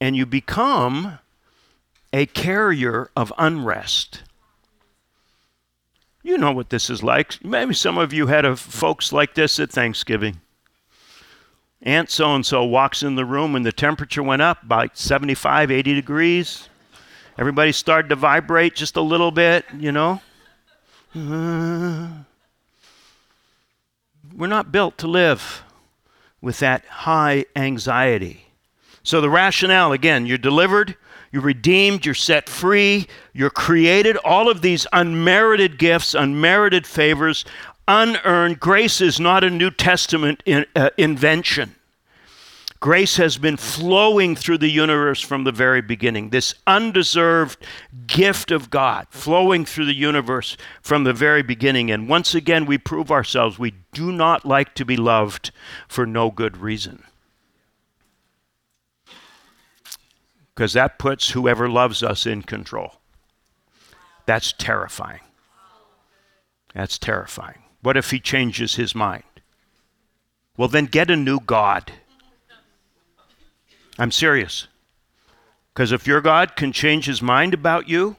and 0.00 0.16
you 0.16 0.24
become 0.24 1.18
a 2.12 2.26
carrier 2.26 3.10
of 3.16 3.32
unrest. 3.38 4.22
You 6.22 6.38
know 6.38 6.52
what 6.52 6.70
this 6.70 6.90
is 6.90 7.02
like. 7.02 7.44
Maybe 7.44 7.72
some 7.74 7.98
of 7.98 8.12
you 8.12 8.26
had 8.26 8.44
a, 8.44 8.56
folks 8.56 9.12
like 9.12 9.34
this 9.34 9.60
at 9.60 9.70
Thanksgiving. 9.70 10.40
Aunt 11.82 12.10
so 12.10 12.34
and 12.34 12.44
so 12.44 12.64
walks 12.64 13.02
in 13.02 13.14
the 13.14 13.24
room 13.24 13.54
and 13.54 13.64
the 13.64 13.70
temperature 13.70 14.22
went 14.22 14.42
up 14.42 14.66
by 14.66 14.90
75, 14.92 15.70
80 15.70 15.94
degrees. 15.94 16.68
Everybody 17.38 17.70
started 17.70 18.08
to 18.08 18.16
vibrate 18.16 18.74
just 18.74 18.96
a 18.96 19.02
little 19.02 19.30
bit, 19.30 19.66
you 19.78 19.92
know. 19.92 20.20
We're 24.34 24.48
not 24.48 24.72
built 24.72 24.98
to 24.98 25.06
live 25.06 25.62
with 26.40 26.58
that 26.58 26.84
high 26.86 27.44
anxiety. 27.54 28.46
So, 29.02 29.20
the 29.20 29.30
rationale 29.30 29.92
again, 29.92 30.26
you're 30.26 30.38
delivered, 30.38 30.96
you're 31.36 31.44
redeemed, 31.44 32.06
you're 32.06 32.14
set 32.14 32.48
free, 32.48 33.06
you're 33.34 33.50
created. 33.50 34.16
All 34.24 34.48
of 34.48 34.62
these 34.62 34.86
unmerited 34.90 35.78
gifts, 35.78 36.14
unmerited 36.14 36.86
favors, 36.86 37.44
unearned. 37.86 38.58
Grace 38.58 39.02
is 39.02 39.20
not 39.20 39.44
a 39.44 39.50
New 39.50 39.70
Testament 39.70 40.42
in, 40.46 40.64
uh, 40.74 40.88
invention. 40.96 41.74
Grace 42.80 43.18
has 43.18 43.36
been 43.36 43.58
flowing 43.58 44.34
through 44.34 44.56
the 44.56 44.70
universe 44.70 45.20
from 45.20 45.44
the 45.44 45.52
very 45.52 45.82
beginning. 45.82 46.30
This 46.30 46.54
undeserved 46.66 47.62
gift 48.06 48.50
of 48.50 48.70
God 48.70 49.06
flowing 49.10 49.66
through 49.66 49.84
the 49.84 49.94
universe 49.94 50.56
from 50.80 51.04
the 51.04 51.12
very 51.12 51.42
beginning. 51.42 51.90
And 51.90 52.08
once 52.08 52.34
again, 52.34 52.64
we 52.64 52.78
prove 52.78 53.10
ourselves 53.10 53.58
we 53.58 53.74
do 53.92 54.10
not 54.10 54.46
like 54.46 54.74
to 54.76 54.86
be 54.86 54.96
loved 54.96 55.50
for 55.86 56.06
no 56.06 56.30
good 56.30 56.56
reason. 56.56 57.04
Because 60.56 60.72
that 60.72 60.98
puts 60.98 61.30
whoever 61.32 61.68
loves 61.68 62.02
us 62.02 62.24
in 62.24 62.40
control. 62.40 62.94
That's 64.24 64.52
terrifying. 64.52 65.20
That's 66.74 66.98
terrifying. 66.98 67.62
What 67.82 67.98
if 67.98 68.10
he 68.10 68.18
changes 68.18 68.76
his 68.76 68.94
mind? 68.94 69.22
Well, 70.56 70.68
then 70.68 70.86
get 70.86 71.10
a 71.10 71.16
new 71.16 71.40
God. 71.40 71.92
I'm 73.98 74.10
serious. 74.10 74.66
Because 75.74 75.92
if 75.92 76.06
your 76.06 76.22
God 76.22 76.56
can 76.56 76.72
change 76.72 77.04
his 77.04 77.20
mind 77.20 77.52
about 77.52 77.86
you 77.86 78.16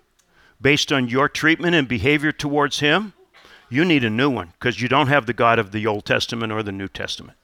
based 0.61 0.93
on 0.93 1.09
your 1.09 1.27
treatment 1.27 1.73
and 1.73 1.87
behavior 1.87 2.31
towards 2.31 2.79
him, 2.79 3.13
you 3.67 3.83
need 3.83 4.03
a 4.03 4.11
new 4.11 4.29
one 4.29 4.53
because 4.53 4.79
you 4.79 4.87
don't 4.87 5.07
have 5.07 5.25
the 5.25 5.33
God 5.33 5.57
of 5.57 5.71
the 5.71 5.87
Old 5.87 6.05
Testament 6.05 6.53
or 6.53 6.61
the 6.61 6.71
New 6.71 6.87
Testament. 6.87 7.37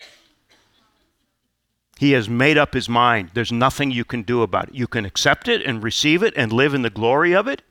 He 1.99 2.11
has 2.13 2.27
made 2.27 2.57
up 2.57 2.73
his 2.73 2.89
mind. 2.89 3.31
There's 3.33 3.51
nothing 3.51 3.91
you 3.91 4.03
can 4.03 4.23
do 4.23 4.41
about 4.41 4.69
it. 4.69 4.75
You 4.75 4.87
can 4.87 5.05
accept 5.05 5.47
it 5.47 5.61
and 5.61 5.83
receive 5.83 6.23
it 6.23 6.33
and 6.35 6.51
live 6.51 6.73
in 6.73 6.81
the 6.81 6.89
glory 6.89 7.33
of 7.33 7.47
it, 7.47 7.61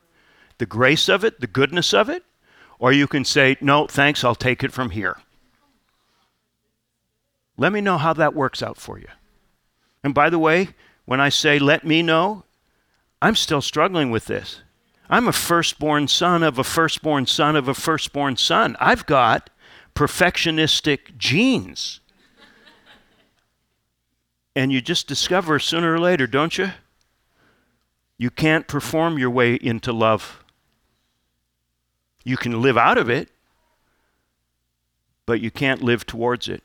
the 0.59 0.67
grace 0.67 1.09
of 1.09 1.25
it, 1.25 1.41
the 1.41 1.47
goodness 1.47 1.93
of 1.93 2.09
it, 2.09 2.25
or 2.79 2.93
you 2.93 3.07
can 3.07 3.25
say, 3.25 3.57
No, 3.61 3.87
thanks, 3.87 4.25
I'll 4.25 4.35
take 4.35 4.63
it 4.63 4.73
from 4.73 4.91
here. 4.91 5.19
Let 7.57 7.73
me 7.73 7.81
know 7.81 7.99
how 7.99 8.13
that 8.15 8.35
works 8.35 8.63
out 8.63 8.79
for 8.79 8.99
you. 8.99 9.09
And 10.03 10.15
by 10.15 10.31
the 10.31 10.39
way, 10.39 10.71
when 11.05 11.21
I 11.21 11.29
say 11.29 11.59
let 11.59 11.85
me 11.85 12.03
know, 12.03 12.45
I'm 13.21 13.37
still 13.37 13.61
struggling 13.61 14.11
with 14.11 14.27
this. 14.27 14.63
I'm 15.09 15.29
a 15.29 15.33
firstborn 15.33 16.09
son 16.09 16.43
of 16.43 16.59
a 16.59 16.65
firstborn 16.65 17.27
son 17.27 17.55
of 17.55 17.69
a 17.69 17.75
firstborn 17.75 18.37
son. 18.37 18.77
I've 18.81 19.07
got 19.07 19.51
perfectionistic 19.95 21.17
genes. 21.19 22.01
And 24.55 24.71
you 24.71 24.81
just 24.81 25.07
discover 25.07 25.59
sooner 25.59 25.95
or 25.95 25.99
later, 25.99 26.27
don't 26.27 26.59
you? 26.59 26.73
You 28.19 28.31
can't 28.31 28.69
perform 28.69 29.19
your 29.19 29.31
way 29.31 29.55
into 29.55 29.93
love. 29.93 30.45
You 32.25 32.37
can 32.37 32.61
live 32.61 32.77
out 32.77 32.99
of 32.99 33.09
it, 33.09 33.31
but 35.27 35.41
you 35.41 35.51
can't 35.51 35.83
live 35.83 36.07
towards 36.07 36.49
it. 36.49 36.62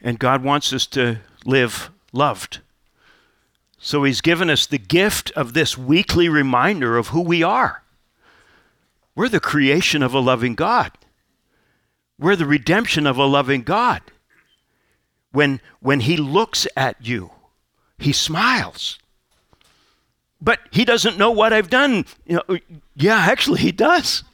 And 0.00 0.18
God 0.18 0.42
wants 0.42 0.72
us 0.72 0.86
to 0.88 1.18
live 1.44 1.90
loved. 2.12 2.60
So 3.78 4.04
He's 4.04 4.20
given 4.20 4.48
us 4.48 4.66
the 4.66 4.78
gift 4.78 5.32
of 5.32 5.52
this 5.52 5.76
weekly 5.76 6.28
reminder 6.28 6.96
of 6.96 7.08
who 7.08 7.20
we 7.20 7.42
are. 7.42 7.82
We're 9.14 9.28
the 9.28 9.40
creation 9.40 10.02
of 10.02 10.14
a 10.14 10.20
loving 10.20 10.54
God, 10.54 10.92
we're 12.18 12.36
the 12.36 12.46
redemption 12.46 13.06
of 13.06 13.18
a 13.18 13.26
loving 13.26 13.62
God 13.62 14.02
when, 15.32 15.60
when 15.80 16.00
he 16.00 16.16
looks 16.16 16.66
at 16.76 16.96
you, 17.04 17.30
he 17.98 18.12
smiles. 18.12 18.98
But 20.40 20.60
he 20.70 20.84
doesn't 20.84 21.18
know 21.18 21.30
what 21.30 21.52
I've 21.52 21.70
done. 21.70 22.04
You 22.26 22.40
know, 22.48 22.58
yeah, 22.96 23.18
actually, 23.18 23.60
he 23.60 23.72
does. 23.72 24.24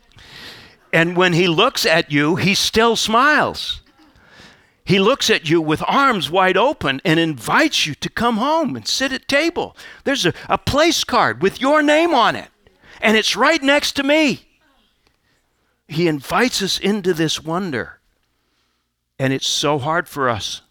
And 0.92 1.16
when 1.16 1.34
he 1.34 1.46
looks 1.48 1.84
at 1.84 2.10
you, 2.10 2.36
he 2.36 2.54
still 2.54 2.96
smiles. 2.96 3.82
He 4.84 4.98
looks 4.98 5.28
at 5.28 5.50
you 5.50 5.60
with 5.60 5.82
arms 5.86 6.30
wide 6.30 6.56
open 6.56 7.02
and 7.04 7.20
invites 7.20 7.86
you 7.86 7.94
to 7.96 8.08
come 8.08 8.38
home 8.38 8.74
and 8.74 8.88
sit 8.88 9.12
at 9.12 9.28
table. 9.28 9.76
There's 10.04 10.24
a, 10.24 10.32
a 10.48 10.56
place 10.56 11.04
card 11.04 11.42
with 11.42 11.60
your 11.60 11.82
name 11.82 12.14
on 12.14 12.34
it, 12.34 12.48
and 13.02 13.14
it's 13.14 13.36
right 13.36 13.62
next 13.62 13.92
to 13.96 14.02
me. 14.02 14.46
He 15.88 16.08
invites 16.08 16.62
us 16.62 16.78
into 16.78 17.12
this 17.12 17.42
wonder. 17.44 18.00
And 19.18 19.32
it's 19.32 19.48
so 19.48 19.78
hard 19.78 20.08
for 20.08 20.28
us 20.28 20.62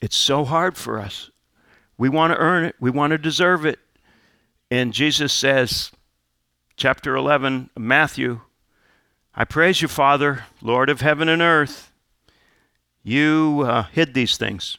It's 0.00 0.16
so 0.16 0.44
hard 0.44 0.76
for 0.76 0.98
us. 0.98 1.30
We 1.96 2.08
want 2.08 2.32
to 2.32 2.38
earn 2.38 2.64
it, 2.64 2.76
we 2.78 2.90
want 2.90 3.10
to 3.10 3.18
deserve 3.18 3.66
it. 3.66 3.78
And 4.70 4.92
Jesus 4.92 5.32
says, 5.32 5.90
chapter 6.76 7.16
11, 7.16 7.70
Matthew, 7.76 8.40
I 9.34 9.44
praise 9.44 9.82
you, 9.82 9.88
Father, 9.88 10.44
Lord 10.62 10.90
of 10.90 11.00
heaven 11.00 11.28
and 11.28 11.42
earth. 11.42 11.92
You 13.02 13.64
uh, 13.66 13.84
hid 13.84 14.14
these 14.14 14.36
things 14.36 14.78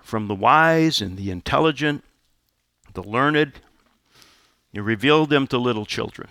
from 0.00 0.28
the 0.28 0.34
wise 0.34 1.00
and 1.00 1.16
the 1.16 1.30
intelligent, 1.30 2.04
the 2.94 3.02
learned. 3.02 3.54
You 4.70 4.82
revealed 4.82 5.30
them 5.30 5.46
to 5.48 5.58
little 5.58 5.86
children. 5.86 6.28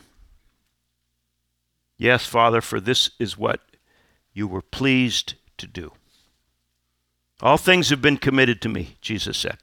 Yes, 1.97 2.25
Father, 2.25 2.61
for 2.61 2.79
this 2.79 3.11
is 3.19 3.37
what 3.37 3.61
you 4.33 4.47
were 4.47 4.61
pleased 4.61 5.35
to 5.57 5.67
do. 5.67 5.91
All 7.41 7.57
things 7.57 7.89
have 7.89 8.01
been 8.01 8.17
committed 8.17 8.61
to 8.61 8.69
me, 8.69 8.97
Jesus 9.01 9.37
said, 9.37 9.57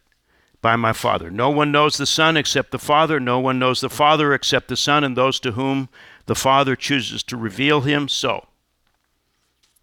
by 0.60 0.74
my 0.74 0.92
Father. 0.92 1.30
No 1.30 1.48
one 1.48 1.70
knows 1.70 1.96
the 1.96 2.06
Son 2.06 2.36
except 2.36 2.72
the 2.72 2.78
Father. 2.78 3.20
No 3.20 3.38
one 3.38 3.58
knows 3.58 3.80
the 3.80 3.88
Father 3.88 4.34
except 4.34 4.66
the 4.66 4.76
Son 4.76 5.04
and 5.04 5.16
those 5.16 5.38
to 5.40 5.52
whom 5.52 5.88
the 6.26 6.34
Father 6.34 6.74
chooses 6.74 7.22
to 7.24 7.36
reveal 7.36 7.82
him. 7.82 8.08
So, 8.08 8.48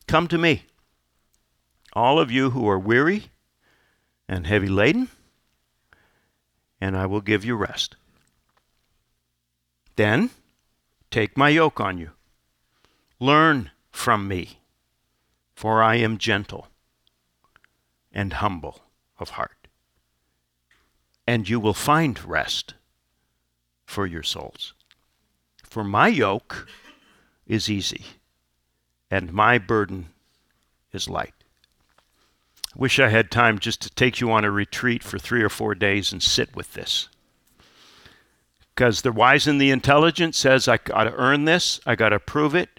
come 0.07 0.27
to 0.27 0.37
me, 0.37 0.63
all 1.93 2.19
of 2.19 2.29
you 2.29 2.49
who 2.49 2.67
are 2.67 2.79
weary 2.79 3.25
and 4.27 4.45
heavy 4.45 4.67
laden, 4.67 5.07
and 6.81 6.97
I 6.97 7.05
will 7.05 7.21
give 7.21 7.45
you 7.45 7.55
rest. 7.55 7.95
Then, 9.95 10.31
take 11.09 11.37
my 11.37 11.47
yoke 11.47 11.79
on 11.79 11.97
you. 11.97 12.11
Learn 13.21 13.71
from 13.89 14.27
me, 14.27 14.59
for 15.55 15.81
I 15.81 15.95
am 15.95 16.17
gentle 16.17 16.67
and 18.15 18.33
humble 18.33 18.81
of 19.19 19.31
heart. 19.31 19.67
And 21.27 21.47
you 21.49 21.59
will 21.59 21.73
find 21.73 22.23
rest 22.23 22.73
for 23.85 24.07
your 24.07 24.23
souls. 24.23 24.73
For 25.63 25.83
my 25.83 26.07
yoke 26.07 26.67
is 27.45 27.69
easy, 27.69 28.05
and 29.11 29.33
my 29.33 29.57
burden 29.57 30.07
is 30.93 31.09
light. 31.09 31.33
Wish 32.75 32.99
I 32.99 33.09
had 33.09 33.31
time 33.31 33.59
just 33.59 33.81
to 33.81 33.89
take 33.89 34.19
you 34.19 34.31
on 34.31 34.43
a 34.43 34.51
retreat 34.51 35.03
for 35.03 35.17
three 35.19 35.41
or 35.41 35.49
four 35.49 35.75
days 35.75 36.11
and 36.11 36.21
sit 36.21 36.55
with 36.55 36.73
this. 36.73 37.09
Because 38.73 39.01
the 39.01 39.11
wise 39.11 39.47
and 39.47 39.59
the 39.59 39.71
intelligent 39.71 40.35
says, 40.35 40.67
I 40.67 40.77
got 40.77 41.05
to 41.05 41.13
earn 41.13 41.45
this, 41.45 41.79
I 41.85 41.95
got 41.95 42.09
to 42.09 42.19
prove 42.19 42.55
it, 42.55 42.74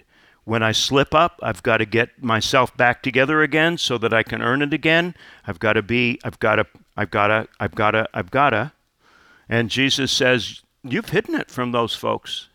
when 0.47 0.63
I 0.63 0.71
slip 0.71 1.13
up, 1.13 1.41
I've 1.43 1.61
got 1.61 1.79
to 1.79 1.85
get 1.85 2.23
myself 2.23 2.75
back 2.77 3.03
together 3.03 3.41
again 3.41 3.77
so 3.77 3.97
that 3.97 4.13
I 4.13 4.23
can 4.23 4.41
earn 4.41 4.61
it 4.61 4.73
again. 4.73 5.13
I've 5.45 5.59
got 5.59 5.73
to 5.73 5.81
be, 5.81 6.21
I've 6.23 6.39
got 6.39 6.55
to, 6.55 6.65
I've 6.95 7.11
got 7.11 7.27
to, 7.27 7.49
I've 7.59 7.75
got 7.75 7.91
to, 7.91 8.07
I've 8.13 8.31
got 8.31 8.51
to. 8.51 8.71
And 9.49 9.69
Jesus 9.69 10.09
says, 10.09 10.61
You've 10.83 11.09
hidden 11.09 11.35
it 11.35 11.51
from 11.51 11.73
those 11.73 11.95
folks. 11.95 12.47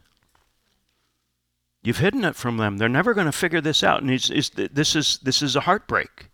You've 1.82 1.98
hidden 1.98 2.24
it 2.24 2.34
from 2.34 2.56
them. 2.56 2.78
They're 2.78 2.88
never 2.88 3.12
going 3.12 3.26
to 3.26 3.32
figure 3.32 3.60
this 3.60 3.84
out. 3.84 4.00
And 4.00 4.08
this, 4.08 4.96
is, 4.96 5.18
this 5.18 5.42
is 5.42 5.54
a 5.54 5.60
heartbreak. 5.60 6.30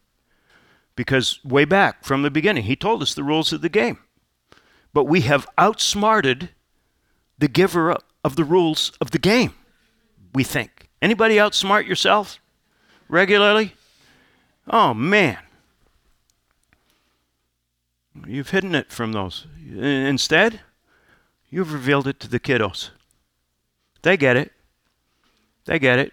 Because 0.94 1.44
way 1.44 1.64
back 1.64 2.04
from 2.04 2.22
the 2.22 2.30
beginning, 2.30 2.64
he 2.64 2.76
told 2.76 3.02
us 3.02 3.14
the 3.14 3.24
rules 3.24 3.52
of 3.52 3.62
the 3.62 3.68
game. 3.68 3.98
But 4.92 5.06
we 5.06 5.22
have 5.22 5.48
outsmarted 5.58 6.50
the 7.36 7.48
giver 7.48 7.96
of 8.22 8.36
the 8.36 8.44
rules 8.44 8.92
of 9.00 9.10
the 9.10 9.18
game, 9.18 9.54
we 10.32 10.44
think. 10.44 10.77
Anybody 11.00 11.36
outsmart 11.36 11.86
yourself 11.86 12.40
regularly? 13.08 13.74
Oh, 14.68 14.92
man. 14.94 15.38
You've 18.26 18.50
hidden 18.50 18.74
it 18.74 18.90
from 18.90 19.12
those. 19.12 19.46
Instead, 19.70 20.60
you've 21.50 21.72
revealed 21.72 22.08
it 22.08 22.18
to 22.20 22.28
the 22.28 22.40
kiddos. 22.40 22.90
They 24.02 24.16
get 24.16 24.36
it. 24.36 24.52
They 25.66 25.78
get 25.78 25.98
it. 25.98 26.12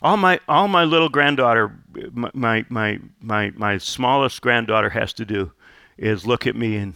All 0.00 0.16
my 0.16 0.40
all 0.48 0.66
my 0.66 0.82
little 0.82 1.08
granddaughter, 1.08 1.78
my 2.12 2.64
my 2.68 2.98
my 3.20 3.52
my 3.54 3.78
smallest 3.78 4.42
granddaughter 4.42 4.90
has 4.90 5.12
to 5.12 5.24
do 5.24 5.52
is 5.96 6.26
look 6.26 6.44
at 6.46 6.56
me 6.56 6.76
and 6.76 6.94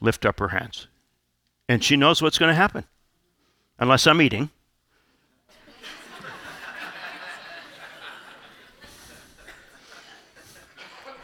lift 0.00 0.24
up 0.24 0.38
her 0.38 0.48
hands. 0.48 0.86
And 1.68 1.84
she 1.84 1.96
knows 1.96 2.22
what's 2.22 2.38
going 2.38 2.50
to 2.50 2.54
happen. 2.54 2.84
Unless 3.78 4.06
I'm 4.06 4.22
eating. 4.22 4.50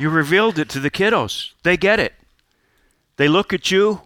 You 0.00 0.08
revealed 0.08 0.58
it 0.58 0.70
to 0.70 0.80
the 0.80 0.90
kiddos. 0.90 1.52
They 1.62 1.76
get 1.76 2.00
it. 2.00 2.14
They 3.18 3.28
look 3.28 3.52
at 3.52 3.70
you 3.70 4.00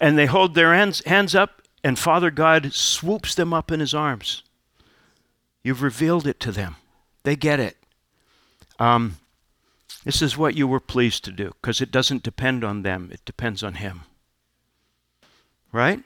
and 0.00 0.16
they 0.16 0.26
hold 0.26 0.54
their 0.54 0.72
hands, 0.72 1.04
hands 1.06 1.34
up, 1.34 1.60
and 1.82 1.98
Father 1.98 2.30
God 2.30 2.72
swoops 2.72 3.34
them 3.34 3.52
up 3.52 3.72
in 3.72 3.80
his 3.80 3.94
arms. 3.94 4.44
You've 5.64 5.82
revealed 5.82 6.28
it 6.28 6.38
to 6.38 6.52
them. 6.52 6.76
They 7.24 7.34
get 7.34 7.58
it. 7.58 7.76
Um, 8.78 9.16
this 10.04 10.22
is 10.22 10.38
what 10.38 10.54
you 10.54 10.68
were 10.68 10.78
pleased 10.78 11.24
to 11.24 11.32
do 11.32 11.52
because 11.60 11.80
it 11.80 11.90
doesn't 11.90 12.22
depend 12.22 12.62
on 12.62 12.82
them, 12.82 13.10
it 13.12 13.24
depends 13.24 13.64
on 13.64 13.74
Him. 13.74 14.02
Right? 15.72 16.00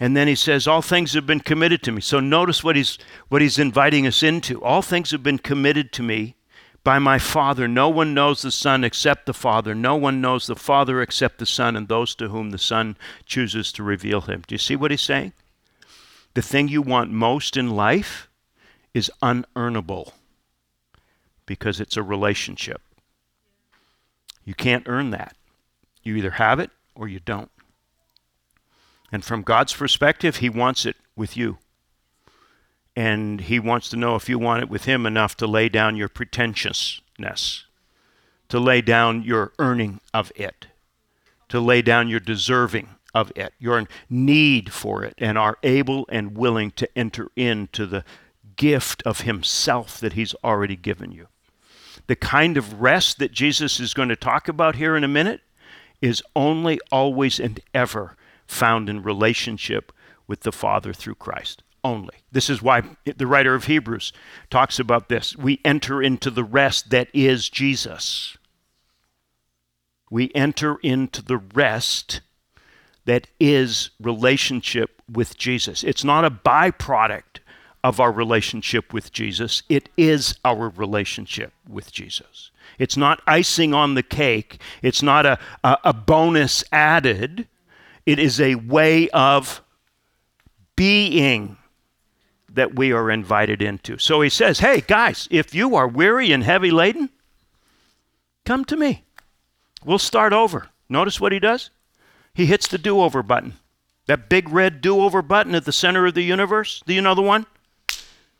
And 0.00 0.16
then 0.16 0.26
he 0.26 0.34
says, 0.34 0.66
All 0.66 0.82
things 0.82 1.14
have 1.14 1.26
been 1.26 1.38
committed 1.38 1.84
to 1.84 1.92
me. 1.92 2.00
So 2.00 2.18
notice 2.18 2.64
what 2.64 2.74
he's, 2.74 2.98
what 3.28 3.40
he's 3.40 3.60
inviting 3.60 4.04
us 4.04 4.24
into. 4.24 4.60
All 4.64 4.82
things 4.82 5.12
have 5.12 5.22
been 5.22 5.38
committed 5.38 5.92
to 5.92 6.02
me 6.02 6.34
by 6.84 6.98
my 6.98 7.18
Father. 7.18 7.68
No 7.68 7.88
one 7.88 8.14
knows 8.14 8.42
the 8.42 8.50
Son 8.50 8.84
except 8.84 9.26
the 9.26 9.34
Father. 9.34 9.74
No 9.74 9.96
one 9.96 10.20
knows 10.20 10.46
the 10.46 10.56
Father 10.56 11.00
except 11.00 11.38
the 11.38 11.46
Son 11.46 11.76
and 11.76 11.88
those 11.88 12.14
to 12.16 12.28
whom 12.28 12.50
the 12.50 12.58
Son 12.58 12.96
chooses 13.24 13.72
to 13.72 13.82
reveal 13.82 14.22
him. 14.22 14.42
Do 14.46 14.54
you 14.54 14.58
see 14.58 14.76
what 14.76 14.90
he's 14.90 15.00
saying? 15.00 15.32
The 16.34 16.42
thing 16.42 16.68
you 16.68 16.82
want 16.82 17.10
most 17.10 17.56
in 17.56 17.70
life 17.70 18.28
is 18.94 19.10
unearnable 19.22 20.12
because 21.46 21.80
it's 21.80 21.96
a 21.96 22.02
relationship. 22.02 22.80
You 24.44 24.54
can't 24.54 24.88
earn 24.88 25.10
that. 25.10 25.36
You 26.02 26.16
either 26.16 26.32
have 26.32 26.58
it 26.58 26.70
or 26.94 27.08
you 27.08 27.20
don't. 27.20 27.50
And 29.12 29.24
from 29.24 29.42
God's 29.42 29.72
perspective, 29.72 30.36
He 30.36 30.48
wants 30.48 30.86
it 30.86 30.96
with 31.14 31.36
you 31.36 31.58
and 32.94 33.42
he 33.42 33.58
wants 33.58 33.88
to 33.90 33.96
know 33.96 34.16
if 34.16 34.28
you 34.28 34.38
want 34.38 34.62
it 34.62 34.68
with 34.68 34.84
him 34.84 35.06
enough 35.06 35.36
to 35.38 35.46
lay 35.46 35.68
down 35.68 35.96
your 35.96 36.08
pretentiousness, 36.08 37.64
to 38.48 38.60
lay 38.60 38.80
down 38.80 39.22
your 39.22 39.52
earning 39.58 40.00
of 40.12 40.30
it, 40.36 40.66
to 41.48 41.58
lay 41.58 41.80
down 41.80 42.08
your 42.08 42.20
deserving 42.20 42.88
of 43.14 43.32
it, 43.34 43.54
your 43.58 43.86
need 44.10 44.72
for 44.72 45.04
it, 45.04 45.14
and 45.18 45.38
are 45.38 45.58
able 45.62 46.06
and 46.10 46.36
willing 46.36 46.70
to 46.72 46.88
enter 46.98 47.28
into 47.36 47.86
the 47.86 48.04
gift 48.56 49.02
of 49.04 49.22
himself 49.22 49.98
that 50.00 50.12
he's 50.12 50.34
already 50.44 50.76
given 50.76 51.12
you. 51.12 51.28
The 52.06 52.16
kind 52.16 52.56
of 52.56 52.80
rest 52.80 53.18
that 53.18 53.32
Jesus 53.32 53.80
is 53.80 53.94
going 53.94 54.08
to 54.08 54.16
talk 54.16 54.48
about 54.48 54.76
here 54.76 54.96
in 54.96 55.04
a 55.04 55.08
minute 55.08 55.40
is 56.00 56.22
only, 56.34 56.78
always, 56.90 57.38
and 57.38 57.60
ever 57.72 58.16
found 58.46 58.88
in 58.90 59.02
relationship 59.02 59.92
with 60.26 60.40
the 60.40 60.52
Father 60.52 60.92
through 60.92 61.14
Christ 61.14 61.62
only. 61.84 62.14
This 62.30 62.48
is 62.48 62.62
why 62.62 62.82
the 63.04 63.26
writer 63.26 63.54
of 63.54 63.64
Hebrews 63.64 64.12
talks 64.50 64.78
about 64.78 65.08
this. 65.08 65.36
We 65.36 65.60
enter 65.64 66.02
into 66.02 66.30
the 66.30 66.44
rest 66.44 66.90
that 66.90 67.08
is 67.12 67.48
Jesus. 67.48 68.36
We 70.10 70.30
enter 70.34 70.76
into 70.82 71.22
the 71.22 71.38
rest 71.38 72.20
that 73.04 73.26
is 73.40 73.90
relationship 74.00 75.02
with 75.10 75.36
Jesus. 75.36 75.82
It's 75.82 76.04
not 76.04 76.24
a 76.24 76.30
byproduct 76.30 77.40
of 77.84 77.98
our 77.98 78.12
relationship 78.12 78.92
with 78.92 79.12
Jesus, 79.12 79.64
it 79.68 79.88
is 79.96 80.38
our 80.44 80.68
relationship 80.68 81.52
with 81.68 81.90
Jesus. 81.90 82.52
It's 82.78 82.96
not 82.96 83.20
icing 83.26 83.74
on 83.74 83.94
the 83.94 84.04
cake, 84.04 84.60
it's 84.82 85.02
not 85.02 85.26
a, 85.26 85.38
a, 85.64 85.78
a 85.86 85.92
bonus 85.92 86.62
added, 86.70 87.48
it 88.06 88.20
is 88.20 88.40
a 88.40 88.54
way 88.54 89.08
of 89.10 89.62
being 90.76 91.56
that 92.54 92.76
we 92.76 92.92
are 92.92 93.10
invited 93.10 93.62
into. 93.62 93.98
So 93.98 94.20
he 94.20 94.28
says, 94.28 94.60
Hey, 94.60 94.80
guys, 94.80 95.28
if 95.30 95.54
you 95.54 95.74
are 95.74 95.88
weary 95.88 96.32
and 96.32 96.44
heavy 96.44 96.70
laden, 96.70 97.10
come 98.44 98.64
to 98.66 98.76
me. 98.76 99.04
We'll 99.84 99.98
start 99.98 100.32
over. 100.32 100.68
Notice 100.88 101.20
what 101.20 101.32
he 101.32 101.38
does? 101.38 101.70
He 102.34 102.46
hits 102.46 102.68
the 102.68 102.78
do 102.78 103.00
over 103.00 103.22
button. 103.22 103.54
That 104.06 104.28
big 104.28 104.48
red 104.48 104.80
do 104.80 105.00
over 105.00 105.22
button 105.22 105.54
at 105.54 105.64
the 105.64 105.72
center 105.72 106.06
of 106.06 106.14
the 106.14 106.22
universe. 106.22 106.82
Do 106.86 106.92
you 106.92 107.00
know 107.00 107.14
the 107.14 107.22
one? 107.22 107.46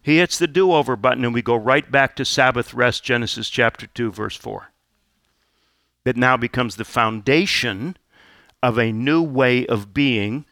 He 0.03 0.19
hits 0.19 0.37
the 0.37 0.49
do 0.49 0.73
over 0.73 0.97
button, 0.97 1.25
and 1.25 1.33
we 1.33 1.43
go 1.43 1.55
right 1.55 1.89
back 1.89 2.17
to 2.17 2.25
Sabbath 2.25 2.75
rest, 2.75 3.05
Genesis 3.05 3.49
chapter 3.49 3.87
2, 3.87 4.11
verse 4.11 4.37
4. 4.37 4.73
That 6.05 6.17
now 6.17 6.37
becomes 6.37 6.75
the 6.75 6.85
foundation 6.85 7.97
of 8.63 8.79
a 8.79 8.91
new 8.91 9.23
way 9.23 9.65
of 9.67 9.95
being, 9.95 10.45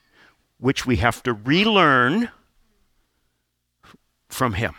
which 0.58 0.86
we 0.86 0.96
have 0.96 1.22
to 1.24 1.32
relearn 1.32 2.30
from 4.32 4.54
him. 4.54 4.74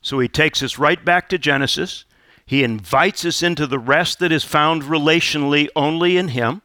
So 0.00 0.18
he 0.18 0.28
takes 0.28 0.62
us 0.62 0.78
right 0.78 1.02
back 1.02 1.28
to 1.30 1.38
Genesis. 1.38 2.04
He 2.46 2.62
invites 2.62 3.24
us 3.24 3.42
into 3.42 3.66
the 3.66 3.78
rest 3.78 4.18
that 4.18 4.32
is 4.32 4.44
found 4.44 4.82
relationally 4.82 5.68
only 5.74 6.16
in 6.16 6.28
Him, 6.28 6.62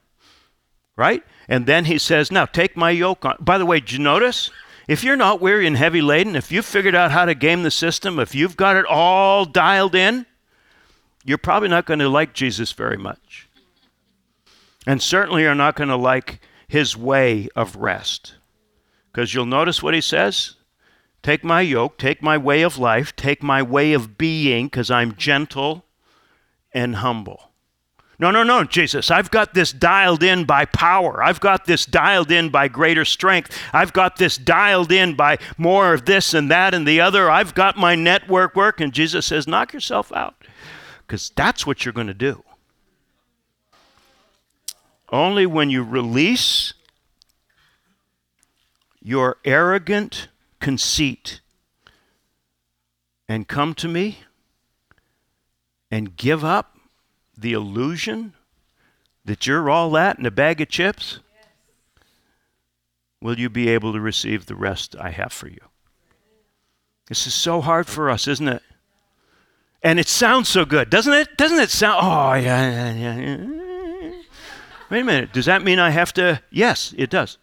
right? 0.97 1.23
And 1.47 1.65
then 1.65 1.85
He 1.85 1.97
says, 1.97 2.31
Now 2.31 2.45
take 2.45 2.75
my 2.75 2.91
yoke 2.91 3.23
on. 3.23 3.37
By 3.39 3.57
the 3.57 3.65
way, 3.65 3.79
did 3.79 3.93
you 3.93 3.99
notice? 3.99 4.51
If 4.87 5.03
you're 5.03 5.15
not 5.15 5.39
weary 5.39 5.67
and 5.67 5.77
heavy 5.77 6.01
laden, 6.01 6.35
if 6.35 6.51
you've 6.51 6.65
figured 6.65 6.95
out 6.95 7.11
how 7.11 7.25
to 7.25 7.35
game 7.35 7.63
the 7.63 7.71
system, 7.71 8.19
if 8.19 8.33
you've 8.33 8.57
got 8.57 8.75
it 8.75 8.85
all 8.85 9.45
dialed 9.45 9.95
in, 9.95 10.25
you're 11.23 11.37
probably 11.37 11.69
not 11.69 11.85
going 11.85 11.99
to 11.99 12.09
like 12.09 12.33
Jesus 12.33 12.71
very 12.71 12.97
much. 12.97 13.47
And 14.87 15.01
certainly 15.01 15.45
are 15.45 15.55
not 15.55 15.75
going 15.75 15.89
to 15.89 15.95
like 15.95 16.41
his 16.67 16.97
way 16.97 17.49
of 17.55 17.75
rest. 17.75 18.35
Because 19.11 19.33
you'll 19.33 19.45
notice 19.45 19.83
what 19.83 19.93
he 19.93 20.01
says 20.01 20.55
Take 21.21 21.43
my 21.43 21.61
yoke, 21.61 21.97
take 21.97 22.21
my 22.21 22.37
way 22.37 22.61
of 22.61 22.77
life, 22.77 23.15
take 23.15 23.43
my 23.43 23.61
way 23.61 23.93
of 23.93 24.17
being, 24.17 24.67
because 24.67 24.89
I'm 24.89 25.15
gentle 25.15 25.85
and 26.73 26.97
humble. 26.97 27.51
No, 28.21 28.31
no, 28.31 28.43
no, 28.43 28.65
Jesus, 28.65 29.11
I've 29.11 29.31
got 29.31 29.53
this 29.53 29.71
dialed 29.71 30.23
in 30.23 30.43
by 30.43 30.65
power. 30.65 31.23
I've 31.23 31.39
got 31.39 31.65
this 31.65 31.85
dialed 31.85 32.31
in 32.31 32.49
by 32.49 32.67
greater 32.67 33.05
strength. 33.05 33.57
I've 33.71 33.93
got 33.93 34.17
this 34.17 34.37
dialed 34.37 34.91
in 34.91 35.15
by 35.15 35.37
more 35.57 35.93
of 35.93 36.03
this 36.03 36.33
and 36.33 36.51
that 36.51 36.73
and 36.73 36.85
the 36.85 36.99
other. 36.99 37.29
I've 37.29 37.53
got 37.53 37.77
my 37.77 37.95
network 37.95 38.57
work. 38.57 38.81
And 38.81 38.91
Jesus 38.91 39.25
says, 39.25 39.47
knock 39.47 39.71
yourself 39.71 40.11
out, 40.11 40.35
because 41.07 41.31
that's 41.35 41.65
what 41.65 41.85
you're 41.85 41.93
going 41.93 42.07
to 42.07 42.13
do. 42.13 42.43
Only 45.11 45.45
when 45.45 45.69
you 45.69 45.83
release 45.83 46.73
your 49.01 49.37
arrogant 49.45 50.27
conceit 50.59 51.41
and 53.27 53.47
come 53.47 53.73
to 53.75 53.87
me 53.87 54.19
and 55.91 56.15
give 56.15 56.43
up 56.43 56.77
the 57.37 57.53
illusion 57.53 58.33
that 59.25 59.47
you're 59.47 59.69
all 59.69 59.91
that 59.91 60.19
in 60.19 60.25
a 60.25 60.31
bag 60.31 60.59
of 60.61 60.69
chips, 60.69 61.19
will 63.21 63.39
you 63.39 63.49
be 63.49 63.69
able 63.69 63.93
to 63.93 63.99
receive 63.99 64.45
the 64.45 64.55
rest 64.55 64.95
I 64.99 65.11
have 65.11 65.31
for 65.31 65.47
you? 65.47 65.61
This 67.07 67.25
is 67.27 67.33
so 67.33 67.61
hard 67.61 67.87
for 67.87 68.09
us, 68.09 68.27
isn't 68.27 68.47
it? 68.47 68.61
And 69.81 69.99
it 69.99 70.07
sounds 70.07 70.49
so 70.49 70.65
good, 70.65 70.89
doesn't 70.89 71.13
it? 71.13 71.37
Doesn't 71.37 71.59
it 71.59 71.69
sound? 71.69 71.99
Oh, 72.01 72.33
yeah, 72.33 72.93
yeah, 72.93 73.17
yeah. 73.17 74.11
Wait 74.89 75.01
a 75.01 75.03
minute. 75.03 75.33
Does 75.33 75.45
that 75.45 75.63
mean 75.63 75.79
I 75.79 75.91
have 75.91 76.13
to? 76.13 76.41
Yes, 76.51 76.93
it 76.97 77.09
does. 77.09 77.37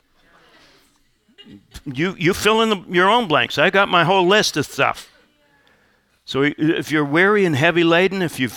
You, 1.84 2.14
you 2.18 2.34
fill 2.34 2.62
in 2.62 2.70
the, 2.70 2.84
your 2.88 3.09
own 3.09 3.28
blanks. 3.28 3.59
I 3.59 3.70
got 3.70 3.88
my 3.88 4.05
whole 4.05 4.26
list 4.26 4.57
of 4.57 4.66
stuff. 4.66 5.11
So 6.24 6.42
if 6.42 6.90
you're 6.90 7.05
weary 7.05 7.44
and 7.44 7.55
heavy 7.55 7.84
laden, 7.84 8.20
if 8.20 8.40
you 8.40 8.51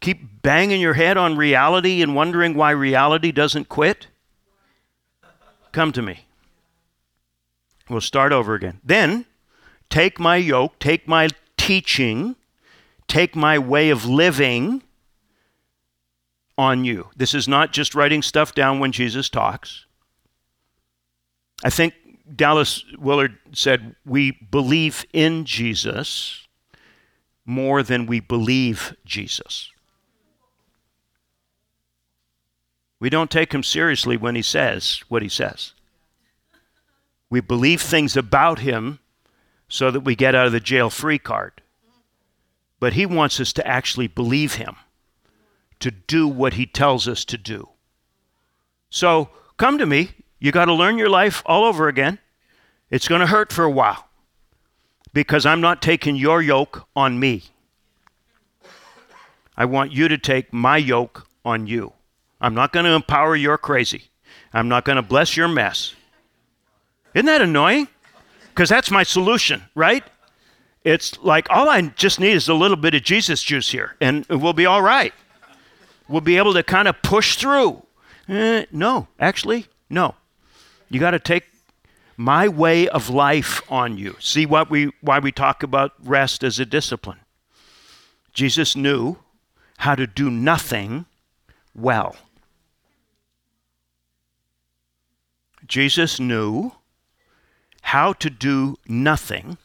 keep 0.00 0.42
banging 0.42 0.80
your 0.80 0.94
head 0.94 1.18
on 1.18 1.36
reality 1.36 2.00
and 2.00 2.14
wondering 2.14 2.54
why 2.54 2.70
reality 2.70 3.32
doesn't 3.32 3.68
quit, 3.68 4.06
come 5.72 5.92
to 5.92 6.00
me. 6.00 6.24
We'll 7.90 8.00
start 8.00 8.32
over 8.32 8.54
again. 8.54 8.80
Then 8.82 9.26
take 9.90 10.18
my 10.18 10.36
yoke, 10.36 10.78
take 10.78 11.06
my 11.06 11.28
teaching, 11.58 12.34
take 13.08 13.36
my 13.36 13.58
way 13.58 13.90
of 13.90 14.06
living 14.06 14.82
on 16.56 16.84
you. 16.84 17.10
This 17.14 17.34
is 17.34 17.46
not 17.46 17.72
just 17.72 17.94
writing 17.94 18.22
stuff 18.22 18.54
down 18.54 18.80
when 18.80 18.90
Jesus 18.90 19.28
talks. 19.28 19.84
I 21.64 21.70
think 21.70 21.94
Dallas 22.34 22.84
Willard 22.98 23.36
said, 23.52 23.96
We 24.04 24.32
believe 24.50 25.04
in 25.12 25.44
Jesus 25.44 26.46
more 27.44 27.82
than 27.82 28.06
we 28.06 28.20
believe 28.20 28.94
Jesus. 29.04 29.70
We 33.00 33.10
don't 33.10 33.30
take 33.30 33.52
him 33.52 33.62
seriously 33.62 34.16
when 34.16 34.34
he 34.34 34.42
says 34.42 35.02
what 35.08 35.22
he 35.22 35.28
says. 35.28 35.72
We 37.30 37.40
believe 37.40 37.80
things 37.80 38.16
about 38.16 38.58
him 38.60 38.98
so 39.68 39.90
that 39.90 40.00
we 40.00 40.16
get 40.16 40.34
out 40.34 40.46
of 40.46 40.52
the 40.52 40.60
jail 40.60 40.90
free 40.90 41.18
card. 41.18 41.62
But 42.80 42.94
he 42.94 43.06
wants 43.06 43.40
us 43.40 43.52
to 43.54 43.66
actually 43.66 44.06
believe 44.06 44.54
him 44.54 44.76
to 45.80 45.90
do 45.90 46.26
what 46.26 46.54
he 46.54 46.66
tells 46.66 47.06
us 47.06 47.24
to 47.26 47.38
do. 47.38 47.68
So 48.90 49.30
come 49.56 49.78
to 49.78 49.86
me. 49.86 50.10
You 50.38 50.52
got 50.52 50.66
to 50.66 50.72
learn 50.72 50.98
your 50.98 51.08
life 51.08 51.42
all 51.46 51.64
over 51.64 51.88
again. 51.88 52.18
It's 52.90 53.08
going 53.08 53.20
to 53.20 53.26
hurt 53.26 53.52
for 53.52 53.64
a 53.64 53.70
while 53.70 54.08
because 55.12 55.44
I'm 55.44 55.60
not 55.60 55.82
taking 55.82 56.16
your 56.16 56.40
yoke 56.40 56.86
on 56.94 57.18
me. 57.18 57.44
I 59.56 59.64
want 59.64 59.92
you 59.92 60.08
to 60.08 60.16
take 60.16 60.52
my 60.52 60.76
yoke 60.76 61.26
on 61.44 61.66
you. 61.66 61.92
I'm 62.40 62.54
not 62.54 62.72
going 62.72 62.86
to 62.86 62.92
empower 62.92 63.34
your 63.34 63.58
crazy. 63.58 64.04
I'm 64.52 64.68
not 64.68 64.84
going 64.84 64.96
to 64.96 65.02
bless 65.02 65.36
your 65.36 65.48
mess. 65.48 65.94
Isn't 67.14 67.26
that 67.26 67.42
annoying? 67.42 67.88
Because 68.50 68.68
that's 68.68 68.90
my 68.90 69.02
solution, 69.02 69.64
right? 69.74 70.04
It's 70.84 71.18
like 71.18 71.48
all 71.50 71.68
I 71.68 71.82
just 71.82 72.20
need 72.20 72.32
is 72.32 72.48
a 72.48 72.54
little 72.54 72.76
bit 72.76 72.94
of 72.94 73.02
Jesus 73.02 73.42
juice 73.42 73.70
here, 73.70 73.96
and 74.00 74.24
we'll 74.28 74.52
be 74.52 74.66
all 74.66 74.82
right 74.82 75.12
We'll 76.08 76.22
be 76.22 76.38
able 76.38 76.54
to 76.54 76.62
kind 76.62 76.88
of 76.88 77.00
push 77.02 77.36
through. 77.36 77.82
Eh, 78.28 78.64
no, 78.72 79.08
actually, 79.20 79.66
no. 79.90 80.14
You 80.88 81.00
got 81.00 81.10
to 81.10 81.18
take 81.18 81.44
my 82.16 82.48
way 82.48 82.88
of 82.88 83.08
life 83.08 83.62
on 83.70 83.96
you. 83.96 84.16
See 84.18 84.46
what 84.46 84.70
we 84.70 84.90
why 85.00 85.18
we 85.18 85.30
talk 85.30 85.62
about 85.62 85.92
rest 86.02 86.42
as 86.42 86.58
a 86.58 86.66
discipline. 86.66 87.20
Jesus 88.32 88.74
knew 88.74 89.18
how 89.78 89.94
to 89.94 90.06
do 90.06 90.30
nothing 90.30 91.06
well. 91.74 92.16
Jesus 95.66 96.18
knew 96.18 96.72
how 97.82 98.12
to 98.14 98.30
do 98.30 98.76
nothing 98.88 99.58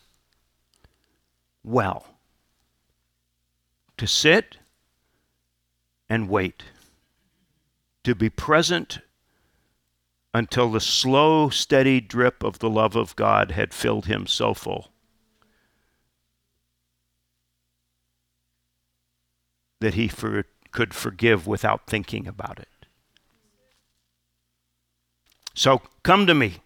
well. 1.63 2.05
To 3.97 4.07
sit 4.07 4.57
and 6.09 6.29
wait. 6.29 6.63
To 8.03 8.13
be 8.13 8.29
present 8.29 8.99
until 10.33 10.71
the 10.71 10.79
slow, 10.79 11.49
steady 11.49 12.01
drip 12.01 12.43
of 12.43 12.59
the 12.59 12.69
love 12.69 12.95
of 12.95 13.15
God 13.15 13.51
had 13.51 13.73
filled 13.73 14.07
him 14.07 14.25
so 14.27 14.53
full 14.53 14.91
that 19.79 19.93
he 19.95 20.07
for, 20.07 20.45
could 20.71 20.93
forgive 20.93 21.45
without 21.45 21.87
thinking 21.87 22.27
about 22.27 22.57
it. 22.59 22.67
So 25.53 25.81
come 26.03 26.25
to 26.25 26.33
me, 26.33 26.61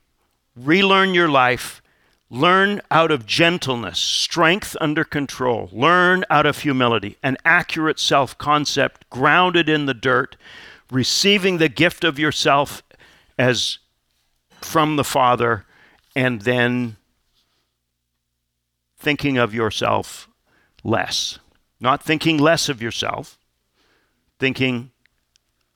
relearn 0.55 1.13
your 1.13 1.28
life, 1.28 1.82
Learn 2.30 2.82
out 2.91 3.09
of 3.09 3.26
gentleness, 3.26 3.97
strength 3.99 4.76
under 4.82 5.05
control. 5.05 5.70
Learn 5.72 6.26
out 6.30 6.45
of 6.45 6.59
humility, 6.59 7.15
an 7.24 7.38
accurate 7.45 7.99
self 7.99 8.38
concept 8.38 9.09
grounded 9.09 9.70
in 9.70 9.86
the 9.86 9.93
dirt, 9.93 10.36
receiving 10.91 11.57
the 11.57 11.70
gift 11.70 12.03
of 12.03 12.20
yourself 12.20 12.84
as 13.38 13.79
from 14.61 14.95
the 14.95 15.03
Father, 15.03 15.65
and 16.15 16.41
then 16.41 16.97
thinking 18.97 19.38
of 19.38 19.53
yourself 19.53 20.27
less. 20.83 21.39
Not 21.79 22.01
thinking 22.01 22.38
less 22.39 22.69
of 22.69 22.81
yourself, 22.81 23.38
thinking 24.39 24.91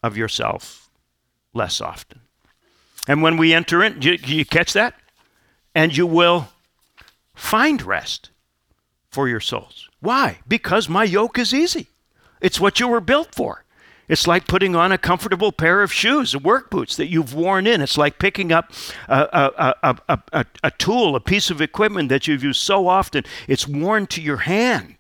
of 0.02 0.18
yourself 0.18 0.90
less 1.54 1.80
often. 1.80 2.22
And 3.08 3.22
when 3.22 3.38
we 3.38 3.54
enter 3.54 3.84
in, 3.84 4.02
you, 4.02 4.18
you 4.24 4.46
catch 4.46 4.74
that? 4.74 4.96
and 5.74 5.96
you 5.96 6.06
will 6.06 6.50
find 7.34 7.82
rest 7.82 8.30
for 9.10 9.28
your 9.28 9.40
souls. 9.40 9.90
Why? 10.00 10.40
Because 10.48 10.90
my 10.90 11.04
yoke 11.04 11.38
is 11.38 11.54
easy. 11.54 11.88
It's 12.40 12.60
what 12.60 12.80
you 12.80 12.88
were 12.88 13.02
built 13.02 13.34
for. 13.36 13.64
It's 14.12 14.28
like 14.28 14.46
putting 14.46 14.76
on 14.76 14.92
a 14.92 14.98
comfortable 14.98 15.54
pair 15.54 15.82
of 15.82 15.94
shoes, 15.94 16.36
work 16.36 16.70
boots 16.70 16.98
that 16.98 17.08
you've 17.08 17.34
worn 17.34 17.66
in. 17.66 17.80
It's 17.80 17.98
like 17.98 18.20
picking 18.20 18.52
up 18.52 18.74
a, 19.08 19.74
a, 19.82 19.96
a, 20.10 20.20
a, 20.34 20.46
a 20.66 20.72
tool, 20.72 21.16
a 21.16 21.22
piece 21.22 21.50
of 21.50 21.62
equipment 21.62 22.10
that 22.10 22.28
you've 22.28 22.44
used 22.44 22.60
so 22.60 22.90
often, 22.90 23.24
it's 23.48 23.70
worn 23.70 24.08
to 24.08 24.22
your 24.22 24.36
hand. 24.36 24.98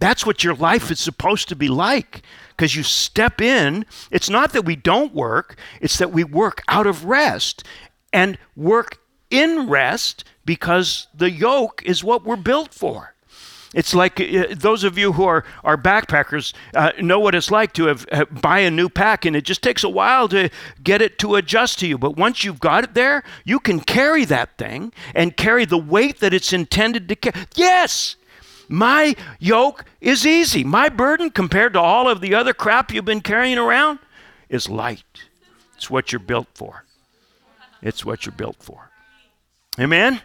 That's 0.00 0.26
what 0.26 0.44
your 0.44 0.54
life 0.54 0.90
is 0.90 1.00
supposed 1.00 1.48
to 1.48 1.56
be 1.56 1.68
like. 1.68 2.20
Because 2.50 2.76
you 2.76 2.82
step 2.82 3.40
in, 3.40 3.86
it's 4.10 4.28
not 4.28 4.52
that 4.52 4.66
we 4.66 4.76
don't 4.76 5.14
work, 5.14 5.56
it's 5.80 5.96
that 5.96 6.12
we 6.12 6.22
work 6.22 6.62
out 6.68 6.86
of 6.86 7.06
rest 7.06 7.64
and 8.12 8.36
work 8.54 8.98
in 9.30 9.66
rest 9.66 10.24
because 10.44 11.06
the 11.14 11.30
yoke 11.30 11.82
is 11.86 12.04
what 12.04 12.26
we're 12.26 12.36
built 12.36 12.74
for. 12.74 13.14
It's 13.74 13.94
like 13.94 14.20
uh, 14.20 14.46
those 14.50 14.84
of 14.84 14.96
you 14.96 15.12
who 15.12 15.24
are, 15.24 15.44
are 15.64 15.76
backpackers 15.76 16.54
uh, 16.74 16.92
know 17.00 17.18
what 17.18 17.34
it's 17.34 17.50
like 17.50 17.72
to 17.74 17.86
have, 17.86 18.06
have, 18.12 18.40
buy 18.40 18.60
a 18.60 18.70
new 18.70 18.88
pack, 18.88 19.24
and 19.24 19.34
it 19.36 19.44
just 19.44 19.62
takes 19.62 19.84
a 19.84 19.88
while 19.88 20.28
to 20.28 20.48
get 20.82 21.02
it 21.02 21.18
to 21.18 21.34
adjust 21.34 21.78
to 21.80 21.86
you. 21.86 21.98
But 21.98 22.16
once 22.16 22.44
you've 22.44 22.60
got 22.60 22.84
it 22.84 22.94
there, 22.94 23.22
you 23.44 23.58
can 23.58 23.80
carry 23.80 24.24
that 24.26 24.56
thing 24.56 24.92
and 25.14 25.36
carry 25.36 25.64
the 25.64 25.78
weight 25.78 26.20
that 26.20 26.32
it's 26.32 26.52
intended 26.52 27.08
to 27.08 27.16
carry. 27.16 27.46
Yes, 27.54 28.16
My 28.68 29.14
yoke 29.38 29.84
is 30.00 30.26
easy. 30.26 30.64
My 30.64 30.88
burden, 30.88 31.30
compared 31.30 31.74
to 31.74 31.80
all 31.80 32.08
of 32.08 32.20
the 32.20 32.34
other 32.34 32.52
crap 32.52 32.92
you've 32.92 33.04
been 33.04 33.20
carrying 33.20 33.58
around, 33.58 33.98
is 34.48 34.68
light. 34.68 35.04
It's 35.76 35.90
what 35.90 36.12
you're 36.12 36.20
built 36.20 36.48
for. 36.54 36.84
It's 37.82 38.04
what 38.04 38.26
you're 38.26 38.34
built 38.34 38.56
for. 38.60 38.90
Amen? 39.78 40.20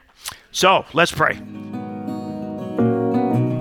So 0.51 0.85
let's 0.93 1.11
pray. 1.11 1.39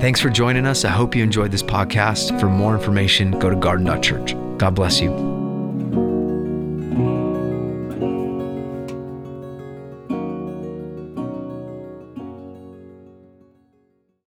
Thanks 0.00 0.18
for 0.18 0.30
joining 0.30 0.64
us. 0.64 0.86
I 0.86 0.88
hope 0.88 1.14
you 1.14 1.22
enjoyed 1.22 1.50
this 1.50 1.62
podcast. 1.62 2.40
For 2.40 2.48
more 2.48 2.74
information, 2.74 3.32
go 3.32 3.50
to 3.50 3.56
garden.church. 3.56 4.34
God 4.56 4.74
bless 4.74 4.98
you. 4.98 5.39